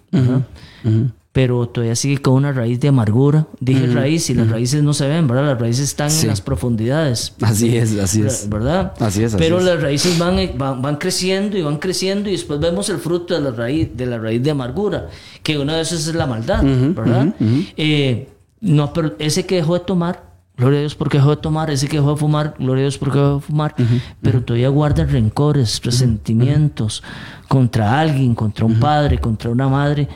[1.35, 3.49] Pero todavía sigue con una raíz de amargura.
[3.59, 5.47] Dije raíz y las raíces no se ven, ¿verdad?
[5.47, 6.23] Las raíces están Sí.
[6.23, 7.35] en las profundidades.
[7.43, 8.49] Así es, así es.
[8.49, 8.93] ¿Verdad?
[9.01, 9.65] Así es, así Pero es.
[9.65, 13.35] las raíces van, eh, van, van creciendo y van creciendo y después vemos el fruto
[13.35, 15.09] de la raíz de, la raíz de amargura,
[15.43, 17.35] que una de esas es la maldad, ¿verdad?
[17.77, 18.29] Eh,
[18.61, 21.89] no, pero ese que dejó de tomar, gloria a Dios porque dejó de tomar, ese
[21.89, 23.75] que dejó de fumar, gloria a Dios porque dejó de fumar,
[24.23, 27.03] pero todavía guarda rencores, resentimientos
[27.49, 30.09] contra alguien, contra un padre, contra una madre.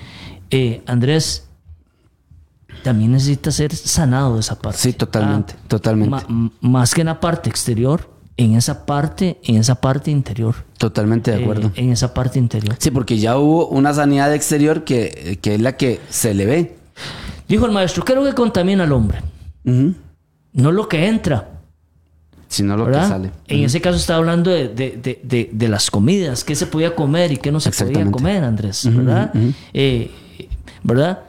[0.51, 1.47] Eh, Andrés,
[2.83, 4.79] también necesita ser sanado de esa parte.
[4.79, 6.11] Sí, totalmente, totalmente.
[6.11, 10.55] Ma- m- más que en la parte exterior, en esa parte, en esa parte interior.
[10.79, 11.69] Totalmente de acuerdo.
[11.69, 12.77] Eh, en esa parte interior.
[12.79, 16.77] Sí, porque ya hubo una sanidad exterior que, que es la que se le ve.
[17.49, 19.23] Dijo el maestro, ¿qué es lo que contamina al hombre?
[19.65, 21.51] No lo que entra,
[22.49, 23.03] Sino lo ¿verdad?
[23.03, 23.31] que sale.
[23.49, 26.95] En ese caso está hablando de, de- de- de- de las comidas, qué se podía
[26.95, 29.33] comer y qué no se podía comer, Andrés, ¿verdad?
[29.75, 30.11] Eh,
[30.89, 31.21] ¿Verdad?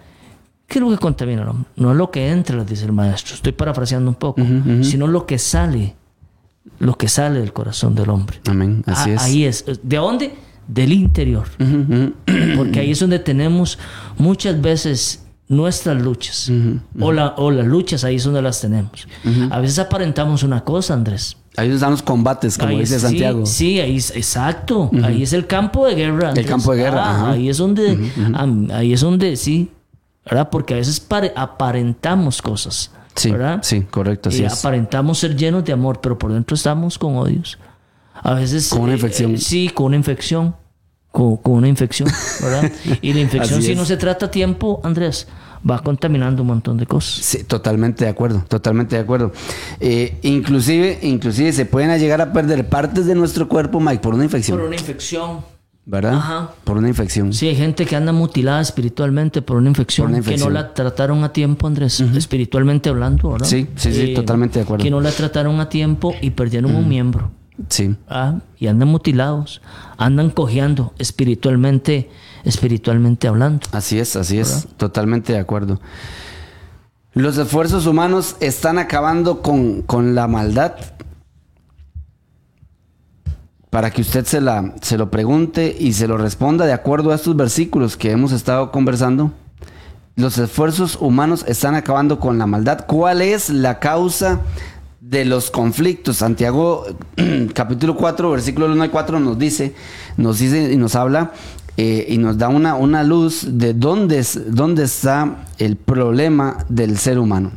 [0.67, 1.69] ¿Qué es lo que contamina al hombre?
[1.75, 3.35] No es lo que entra, dice el maestro.
[3.35, 4.41] Estoy parafraseando un poco,
[4.81, 5.95] sino lo que sale,
[6.79, 8.39] lo que sale del corazón del hombre.
[8.47, 8.83] Amén.
[8.85, 9.21] Así Ah, es.
[9.23, 9.65] Ahí es.
[9.83, 10.35] ¿De dónde?
[10.67, 11.47] Del interior.
[12.57, 13.79] Porque ahí es donde tenemos
[14.19, 16.51] muchas veces nuestras luchas.
[16.99, 19.07] o, la- o las luchas ahí es donde las tenemos.
[19.49, 21.35] A veces aparentamos una cosa, Andrés.
[21.57, 23.45] Ahí están los combates, como Ahí dice Santiago.
[23.45, 24.89] Sí, ahí es, exacto.
[25.03, 26.29] Ahí es el campo de guerra.
[26.29, 26.45] Andrés.
[26.47, 27.97] campo de guerra, Ah, ahí es donde,
[28.73, 29.71] ahí es donde sí,
[30.25, 30.49] ¿verdad?
[30.49, 33.59] Porque a veces pare- aparentamos cosas, Sí, ¿verdad?
[33.63, 34.53] sí, correcto, así Y es.
[34.59, 37.57] aparentamos ser llenos de amor, pero por dentro estamos con odios.
[38.21, 39.35] A veces Con una eh, infección.
[39.35, 40.55] eh, sí, con una infección.
[41.11, 42.07] Con, con una infección,
[42.41, 42.71] ¿verdad?
[43.01, 45.27] Y la infección, si no se trata a tiempo, Andrés,
[45.67, 47.25] va contaminando un montón de cosas.
[47.25, 49.31] Sí, totalmente de acuerdo, totalmente de acuerdo.
[49.79, 54.23] Eh, inclusive, inclusive se pueden llegar a perder partes de nuestro cuerpo, Mike, por una
[54.23, 55.39] infección, Por una infección.
[55.85, 56.13] ¿verdad?
[56.13, 56.51] Ajá.
[56.65, 57.33] Por una infección.
[57.33, 60.53] Sí, hay gente que anda mutilada espiritualmente por una infección, Por una que no infección.
[60.53, 63.47] la trataron a tiempo, Andrés, espiritualmente hablando, ¿verdad?
[63.47, 64.83] Sí, sí, sí, totalmente de acuerdo.
[64.83, 67.31] Que no la trataron a tiempo y perdieron un miembro.
[67.67, 68.39] Sí, ¿ah?
[68.57, 69.61] Y andan mutilados,
[69.97, 72.09] andan cojeando espiritualmente,
[72.45, 73.67] espiritualmente hablando.
[73.71, 75.79] así es, así es, totalmente de acuerdo.
[77.13, 80.75] Los esfuerzos humanos están acabando con, con la maldad.
[83.69, 87.15] para que usted se, la, se lo pregunte y se lo responda de acuerdo a
[87.15, 89.31] estos versículos que hemos estado conversando.
[90.15, 92.85] Los esfuerzos humanos están acabando con la maldad.
[92.87, 94.41] ¿Cuál es la causa
[95.09, 96.17] de los conflictos?
[96.17, 96.85] Santiago
[97.53, 99.73] capítulo 4, versículo 1 y 4 nos dice,
[100.17, 101.31] nos dice y nos habla
[101.77, 106.97] eh, y nos da una, una luz de dónde, es- dónde está el problema del
[106.97, 107.51] ser humano.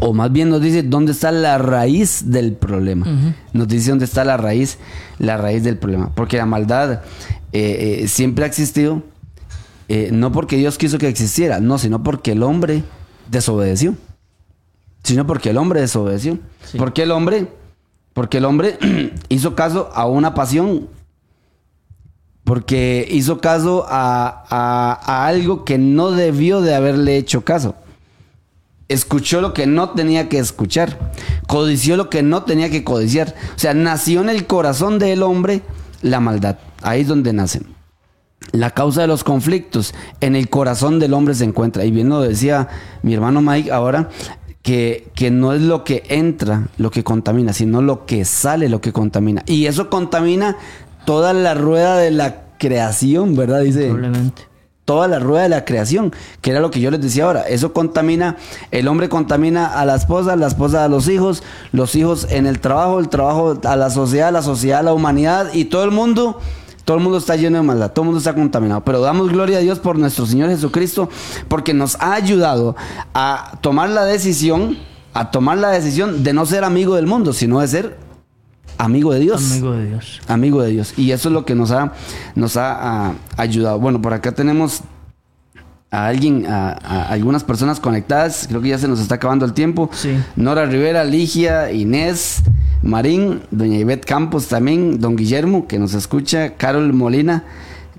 [0.00, 3.06] O más bien nos dice dónde está la raíz del problema.
[3.52, 4.78] Nos dice dónde está la raíz,
[5.18, 6.10] la raíz del problema.
[6.14, 7.02] Porque la maldad
[7.52, 9.02] eh, eh, siempre ha existido,
[10.10, 12.82] no porque Dios quiso que existiera, no, sino porque el hombre
[13.30, 13.94] desobedeció.
[15.06, 16.38] Sino porque el hombre desobedeció.
[16.64, 16.78] Sí.
[16.78, 17.48] ¿Por qué el hombre?
[18.12, 18.78] Porque el hombre
[19.28, 20.88] hizo caso a una pasión.
[22.44, 27.74] Porque hizo caso a, a- a algo que no debió de haberle hecho caso
[28.88, 31.10] escuchó lo que no tenía que escuchar,
[31.48, 33.34] codició lo que no tenía que codiciar.
[33.56, 35.62] O sea, nació en el corazón del hombre
[36.02, 36.58] la maldad.
[36.82, 37.62] Ahí es donde nace.
[38.52, 41.84] La causa de los conflictos en el corazón del hombre se encuentra.
[41.84, 42.68] Y bien lo decía
[43.02, 44.08] mi hermano Mike ahora,
[44.66, 48.80] que, que no es lo que entra lo que contamina, sino lo que sale lo
[48.80, 49.44] que contamina.
[49.46, 50.56] Y eso contamina
[51.04, 53.60] toda la rueda de la creación, ¿verdad?
[53.60, 54.42] Dice Probablemente.
[54.84, 57.42] toda la rueda de la creación, que era lo que yo les decía ahora.
[57.42, 58.38] Eso contamina,
[58.72, 62.58] el hombre contamina a la esposa, la esposa a los hijos, los hijos en el
[62.58, 66.40] trabajo, el trabajo a la sociedad, la sociedad a la humanidad y todo el mundo.
[66.86, 68.80] Todo el mundo está lleno de maldad, todo el mundo está contaminado.
[68.84, 71.08] Pero damos gloria a Dios por nuestro Señor Jesucristo,
[71.48, 72.76] porque nos ha ayudado
[73.12, 74.78] a tomar la decisión,
[75.12, 77.98] a tomar la decisión de no ser amigo del mundo, sino de ser
[78.78, 80.20] amigo de Dios Amigo de Dios.
[80.28, 80.94] amigo de Dios.
[80.96, 81.92] Y eso es lo que nos ha,
[82.36, 83.80] nos ha, ah, ayudado.
[83.80, 84.82] Bueno, por acá tenemos
[85.90, 88.46] a alguien, a, a algunas personas conectadas.
[88.48, 89.90] Creo que ya se nos está acabando el tiempo.
[89.92, 90.16] Sí.
[90.36, 92.44] Nora Rivera, Ligia, Inés,
[92.86, 97.44] Marín, doña Ivette Campos también, don Guillermo, que nos escucha, Carol Molina.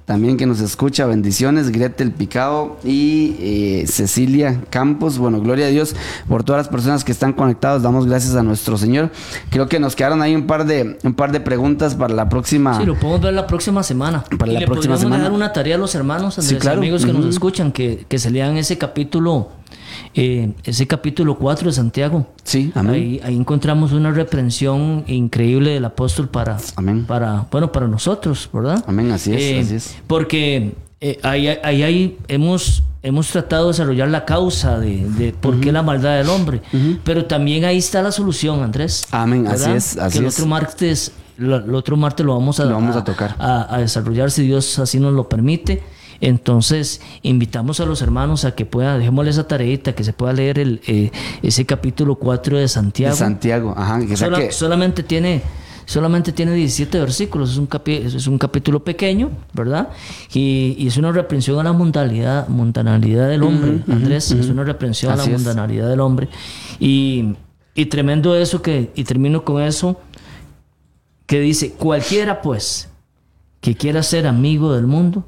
[0.05, 5.17] También que nos escucha, bendiciones, Gretel Picado y eh, Cecilia Campos.
[5.17, 5.97] Bueno, gloria a Dios
[6.29, 7.83] por todas las personas que están conectados.
[7.83, 9.11] Damos gracias a nuestro Señor.
[9.49, 12.79] Creo que nos quedaron ahí un par de, un par de preguntas para la próxima.
[12.79, 14.23] Sí, lo podemos ver la próxima semana.
[14.39, 15.23] Para y la le próxima podríamos semana.
[15.25, 16.77] dejar una tarea a los hermanos, Sí, claro.
[16.77, 19.49] amigos que nos escuchan, que, que se lean ese capítulo,
[20.14, 22.28] eh, ese capítulo 4 de Santiago.
[22.43, 22.95] Sí, amén.
[22.95, 27.06] Ahí, ahí encontramos una reprensión increíble del apóstol para, Amén.
[27.06, 28.84] para bueno, para nosotros, ¿verdad?
[28.88, 29.95] Amén, así es, Eh, así es.
[30.08, 35.60] Porque eh, ahí, ahí, ahí hemos, hemos tratado de desarrollar la causa de, de por
[35.60, 36.62] qué la maldad del hombre.
[37.04, 39.08] Pero también ahí está la solución, Andrés.
[39.12, 40.36] Amén, así es, así que el es.
[40.36, 43.36] otro martes, lo- el otro martes lo vamos a, Lo vamos a tocar.
[43.38, 45.84] a, a desarrollar si Dios así nos lo permite.
[46.22, 50.59] Entonces, invitamos a los hermanos a que puedan, dejémosle esa tareita, que se pueda leer
[50.59, 51.11] el, eh,
[51.43, 53.13] ese capítulo 4 de Santiago.
[53.13, 53.99] De Santiago, ajá.
[53.99, 55.41] Que sea Sola- que- solamente tiene
[55.89, 59.88] solamente tiene 17 versículos, es un, capi- es un capítulo pequeño, ¿verdad?
[60.34, 65.13] Y, y es una reprensión a la mundanalidad, mundanalidad del hombre, Andrés, es una reprensión
[65.13, 65.30] a la es.
[65.30, 66.28] mundanalidad del hombre.
[66.78, 67.36] Y,
[67.74, 69.97] y tremendo eso que, y termino con eso,
[71.26, 72.89] que dice, cualquiera pues
[73.61, 75.26] que quiera ser amigo del mundo,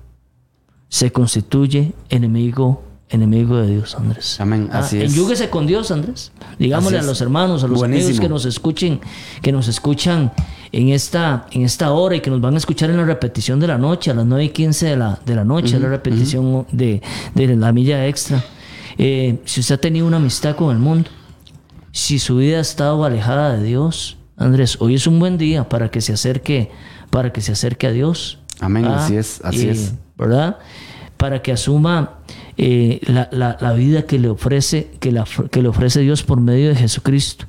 [0.90, 4.40] se constituye enemigo enemigo de Dios, Andrés.
[4.40, 5.12] Amén, así es.
[5.12, 6.32] Enyúguese con Dios, Andrés.
[6.60, 9.02] Digámosle a los hermanos, a los amigos que nos escuchen,
[9.42, 10.32] que nos escuchan
[10.72, 13.68] en esta, en esta hora y que nos van a escuchar en la repetición de
[13.68, 17.02] la noche, a las 9 y 15 de la, de la noche, la repetición de,
[17.34, 18.44] de la milla extra.
[19.00, 21.10] Eh, si usted ha tenido una amistad con el mundo,
[21.92, 25.90] si su vida ha estado alejada de Dios, Andrés, hoy es un buen día para
[25.90, 26.70] que se acerque,
[27.10, 28.38] para que se acerque a Dios.
[28.60, 29.94] Amén, Ah, así es, así eh, es.
[30.20, 30.60] ¿Verdad?
[31.18, 32.20] Para que asuma
[32.58, 36.40] eh, la, la- la vida que le ofrece, que, la- que le ofrece Dios por
[36.42, 37.46] medio de Jesucristo.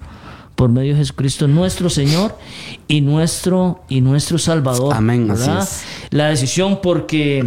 [0.54, 2.36] Por medio de Jesucristo, nuestro Señor
[2.86, 4.94] y nuestro, y nuestro Salvador.
[4.94, 5.62] Amén, así ¿verdad?
[5.62, 5.82] es.
[6.10, 7.44] La decisión, porque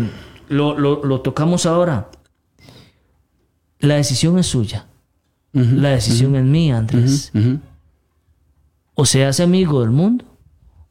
[0.50, 2.10] lo, lo- lo tocamos ahora.
[3.80, 4.88] La decisión es suya.
[5.54, 7.32] La decisión es mía, Andrés.
[8.96, 10.26] O se hace amigo del mundo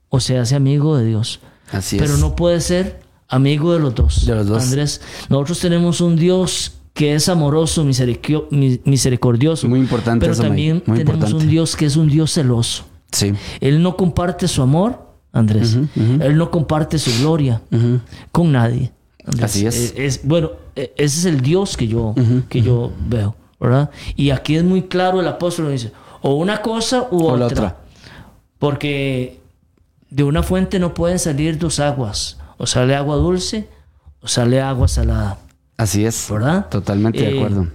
[0.09, 1.41] o se hace amigo de Dios.
[1.73, 2.21] Así Pero es.
[2.21, 3.02] no puede ser
[3.33, 4.27] amigo de los dos.
[4.27, 4.63] De los dos.
[4.63, 7.85] Andrés, nosotros tenemos un Dios que es amoroso,
[8.85, 9.69] misericordioso.
[9.69, 11.45] Muy importante Pero eso, también muy tenemos importante.
[11.45, 12.85] un Dios que es un Dios celoso.
[13.11, 13.33] Sí.
[13.61, 14.99] Él no comparte su amor,
[15.33, 15.77] Andrés.
[16.21, 17.61] Él no comparte su gloria
[18.31, 18.93] con nadie.
[19.25, 19.45] Andrés.
[19.45, 19.95] Así es.
[19.97, 22.15] Eh, bueno, eh, ese es el Dios que yo,
[22.49, 23.91] que yo veo, ¿verdad?
[24.17, 27.37] Y aquí es muy claro el apóstol dice, o una cosa u O otra.
[27.39, 27.77] la otra.
[28.59, 29.41] Porque
[30.11, 32.39] de una fuente no pueden salir dos aguas.
[32.63, 33.69] O sale agua dulce
[34.21, 35.39] o sale agua salada.
[35.77, 36.29] Así es.
[36.31, 36.69] ¿Verdad?
[36.69, 37.67] Totalmente de Eh, acuerdo.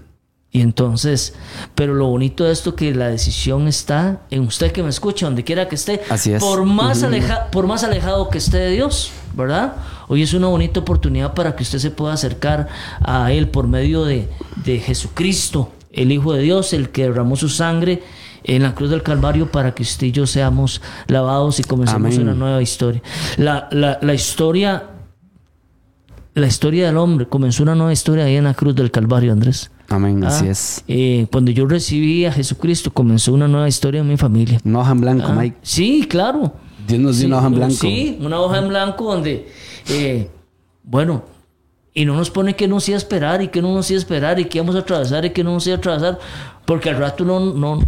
[0.49, 1.33] Y entonces,
[1.75, 5.43] pero lo bonito de esto que la decisión está en usted que me escucha, donde
[5.43, 5.99] quiera que esté.
[6.09, 6.41] Así es.
[6.41, 9.73] Por más, aleja, por más alejado que esté de Dios, ¿verdad?
[10.07, 12.69] Hoy es una bonita oportunidad para que usted se pueda acercar
[13.01, 14.29] a Él por medio de,
[14.63, 18.01] de Jesucristo, el Hijo de Dios, el que derramó su sangre
[18.47, 22.21] en la cruz del Calvario para que usted y yo seamos lavados y comencemos Amén.
[22.21, 23.01] una nueva historia.
[23.37, 24.83] La, la, la historia,
[26.33, 29.71] la historia del hombre comenzó una nueva historia ahí en la cruz del Calvario, Andrés.
[29.89, 30.83] Amén, Ah, así es.
[30.87, 34.59] eh, cuando yo recibí a Jesucristo, comenzó una nueva historia en mi familia.
[34.65, 35.57] Una hoja en blanco, Ah, Mike.
[35.61, 36.53] Sí, claro.
[36.87, 37.75] Dios nos dio Sí, una hoja en blanco.
[37.75, 39.47] Sí, una hoja en blanco donde,
[39.89, 40.29] eh,
[40.83, 41.23] bueno,
[41.93, 44.45] y no nos pone que no sea esperar y que no nos sea esperar y
[44.45, 46.19] que vamos a atravesar y que no nos sea atravesar,
[46.65, 47.79] porque al rato no,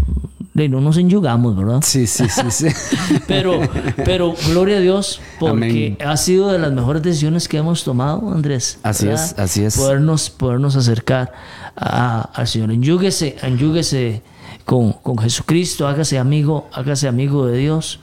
[0.68, 1.82] no nos enyugamos, ¿verdad?
[1.84, 2.68] Sí, sí, sí, sí.
[3.28, 3.62] Pero,
[4.04, 6.10] pero gloria a Dios, porque Amén.
[6.10, 8.80] ha sido de las mejores decisiones que hemos tomado, Andrés.
[8.84, 9.24] Así ¿verdad?
[9.24, 9.78] es, así es.
[9.78, 11.32] Podernos, podernos acercar
[11.76, 12.72] a- al Señor.
[12.72, 14.24] Enyúguese, enyúguese
[14.66, 18.00] con, con Jesucristo, hágase amigo, hágase amigo de Dios,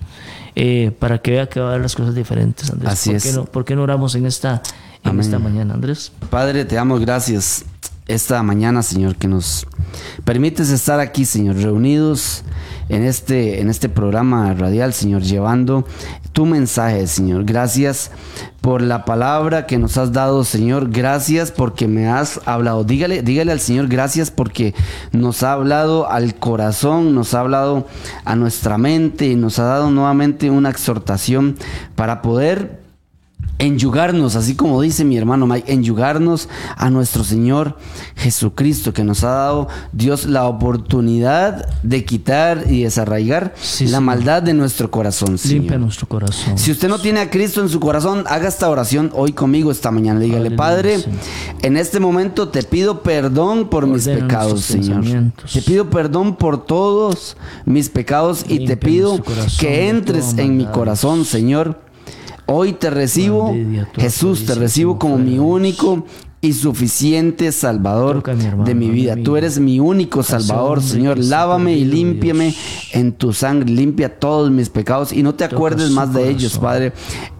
[0.54, 2.92] eh, para que vea que va a haber las cosas diferentes, Andrés.
[2.92, 3.22] Así ¿Por es.
[3.24, 4.62] Qué no, ¿Por qué no oramos en esta,
[5.02, 5.20] en Amén.
[5.20, 6.12] esta mañana, Andrés?
[6.30, 7.64] Padre, te damos gracias
[8.06, 9.66] esta mañana, Señor, que nos
[10.24, 12.44] permites estar aquí, Señor, reunidos
[12.88, 15.84] en este, en este programa radial, Señor, llevando
[16.32, 17.44] tu mensaje, Señor.
[17.44, 18.10] Gracias
[18.60, 20.90] por la palabra que nos has dado, Señor.
[20.90, 22.84] Gracias porque me has hablado.
[22.84, 24.74] Dígale, dígale al Señor, gracias porque
[25.12, 27.88] nos ha hablado al corazón, nos ha hablado
[28.24, 31.56] a nuestra mente y nos ha dado nuevamente una exhortación
[31.96, 32.85] para poder
[33.58, 37.76] enyugarnos, así como dice mi hermano Mike, enyugarnos a nuestro Señor
[38.16, 44.42] Jesucristo, que nos ha dado Dios la oportunidad de quitar y desarraigar Sí, la maldad
[44.42, 45.38] de nuestro corazón.
[45.38, 45.60] Señor.
[45.60, 46.58] Limpia nuestro corazón.
[46.58, 49.90] Si usted no tiene a Cristo en su corazón, haga esta oración hoy conmigo esta
[49.90, 50.20] mañana.
[50.20, 50.98] Dígale, Aleluya, Padre,
[51.62, 55.04] en este momento te pido perdón por mis pecados, Señor.
[55.52, 59.22] Te pido perdón por todos mis pecados y te pido
[59.58, 61.85] que entres en mi corazón, Señor.
[62.46, 63.54] Hoy te recibo,
[63.96, 66.04] Jesús, te recibo como mi único
[66.46, 69.16] y suficiente Salvador Toca a mi hermano, de mi vida.
[69.22, 71.18] Tú eres mi único Salvador, Señor.
[71.18, 72.56] Lávame y límpiame Dios.
[72.92, 73.70] en tu sangre.
[73.70, 76.58] Limpia todos mis pecados y no te Toca acuerdes más de ellos.
[76.58, 76.92] Padre.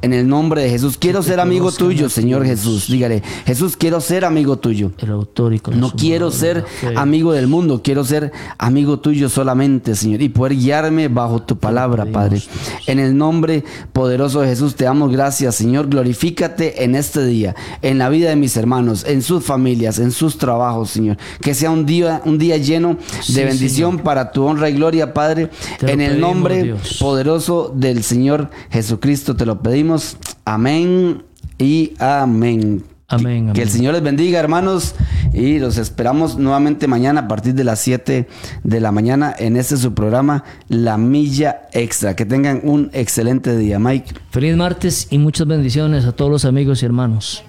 [0.02, 0.96] En el nombre de Jesús.
[0.98, 2.44] Quiero ser amigo tuyo, Señor.
[2.44, 2.86] Jesús.
[2.88, 4.92] Dígale, Jesús, quiero ser amigo tuyo.
[4.98, 6.64] El autor y No quiero ser
[6.96, 12.07] amigo del mundo, quiero ser amigo tuyo solamente, Señor, y poder guiarme bajo tu palabra,
[12.07, 12.42] Padre.
[12.86, 15.88] En el nombre poderoso de Jesús te damos gracias, Señor.
[15.88, 20.38] Glorifícate en este día, en la vida de mis hermanos, en sus familias, en sus
[20.38, 21.16] trabajos, Señor.
[21.40, 24.05] Que sea un día, un día lleno Sí, de bendición Señor.
[24.05, 25.51] para tu honra y gloria, Padre.
[25.78, 26.97] Te En el pedimos, nombre Dios.
[27.01, 30.16] poderoso del Señor Jesucristo te lo pedimos.
[30.44, 31.22] Amén
[31.59, 32.84] y amén.
[33.09, 33.70] Amén, Que el amén.
[33.70, 34.97] Señor les bendiga, hermanos.
[35.32, 38.26] Y los esperamos nuevamente mañana a partir de las 7
[38.64, 42.16] de la mañana en este su programa, La Milla Extra.
[42.16, 44.12] Que tengan un excelente día, Mike.
[44.30, 47.44] Feliz martes y muchas bendiciones a todos los amigos y hermanos.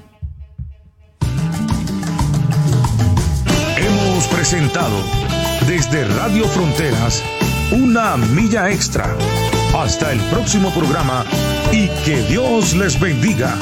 [4.50, 5.04] Presentado
[5.68, 7.22] desde Radio Fronteras
[7.74, 9.14] una milla extra.
[9.78, 11.26] Hasta el próximo programa
[11.70, 13.58] y que Dios les bendiga.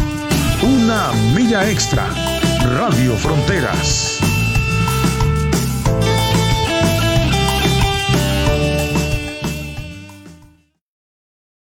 [0.61, 2.07] Una milla extra.
[2.77, 4.34] Radio Fronteras.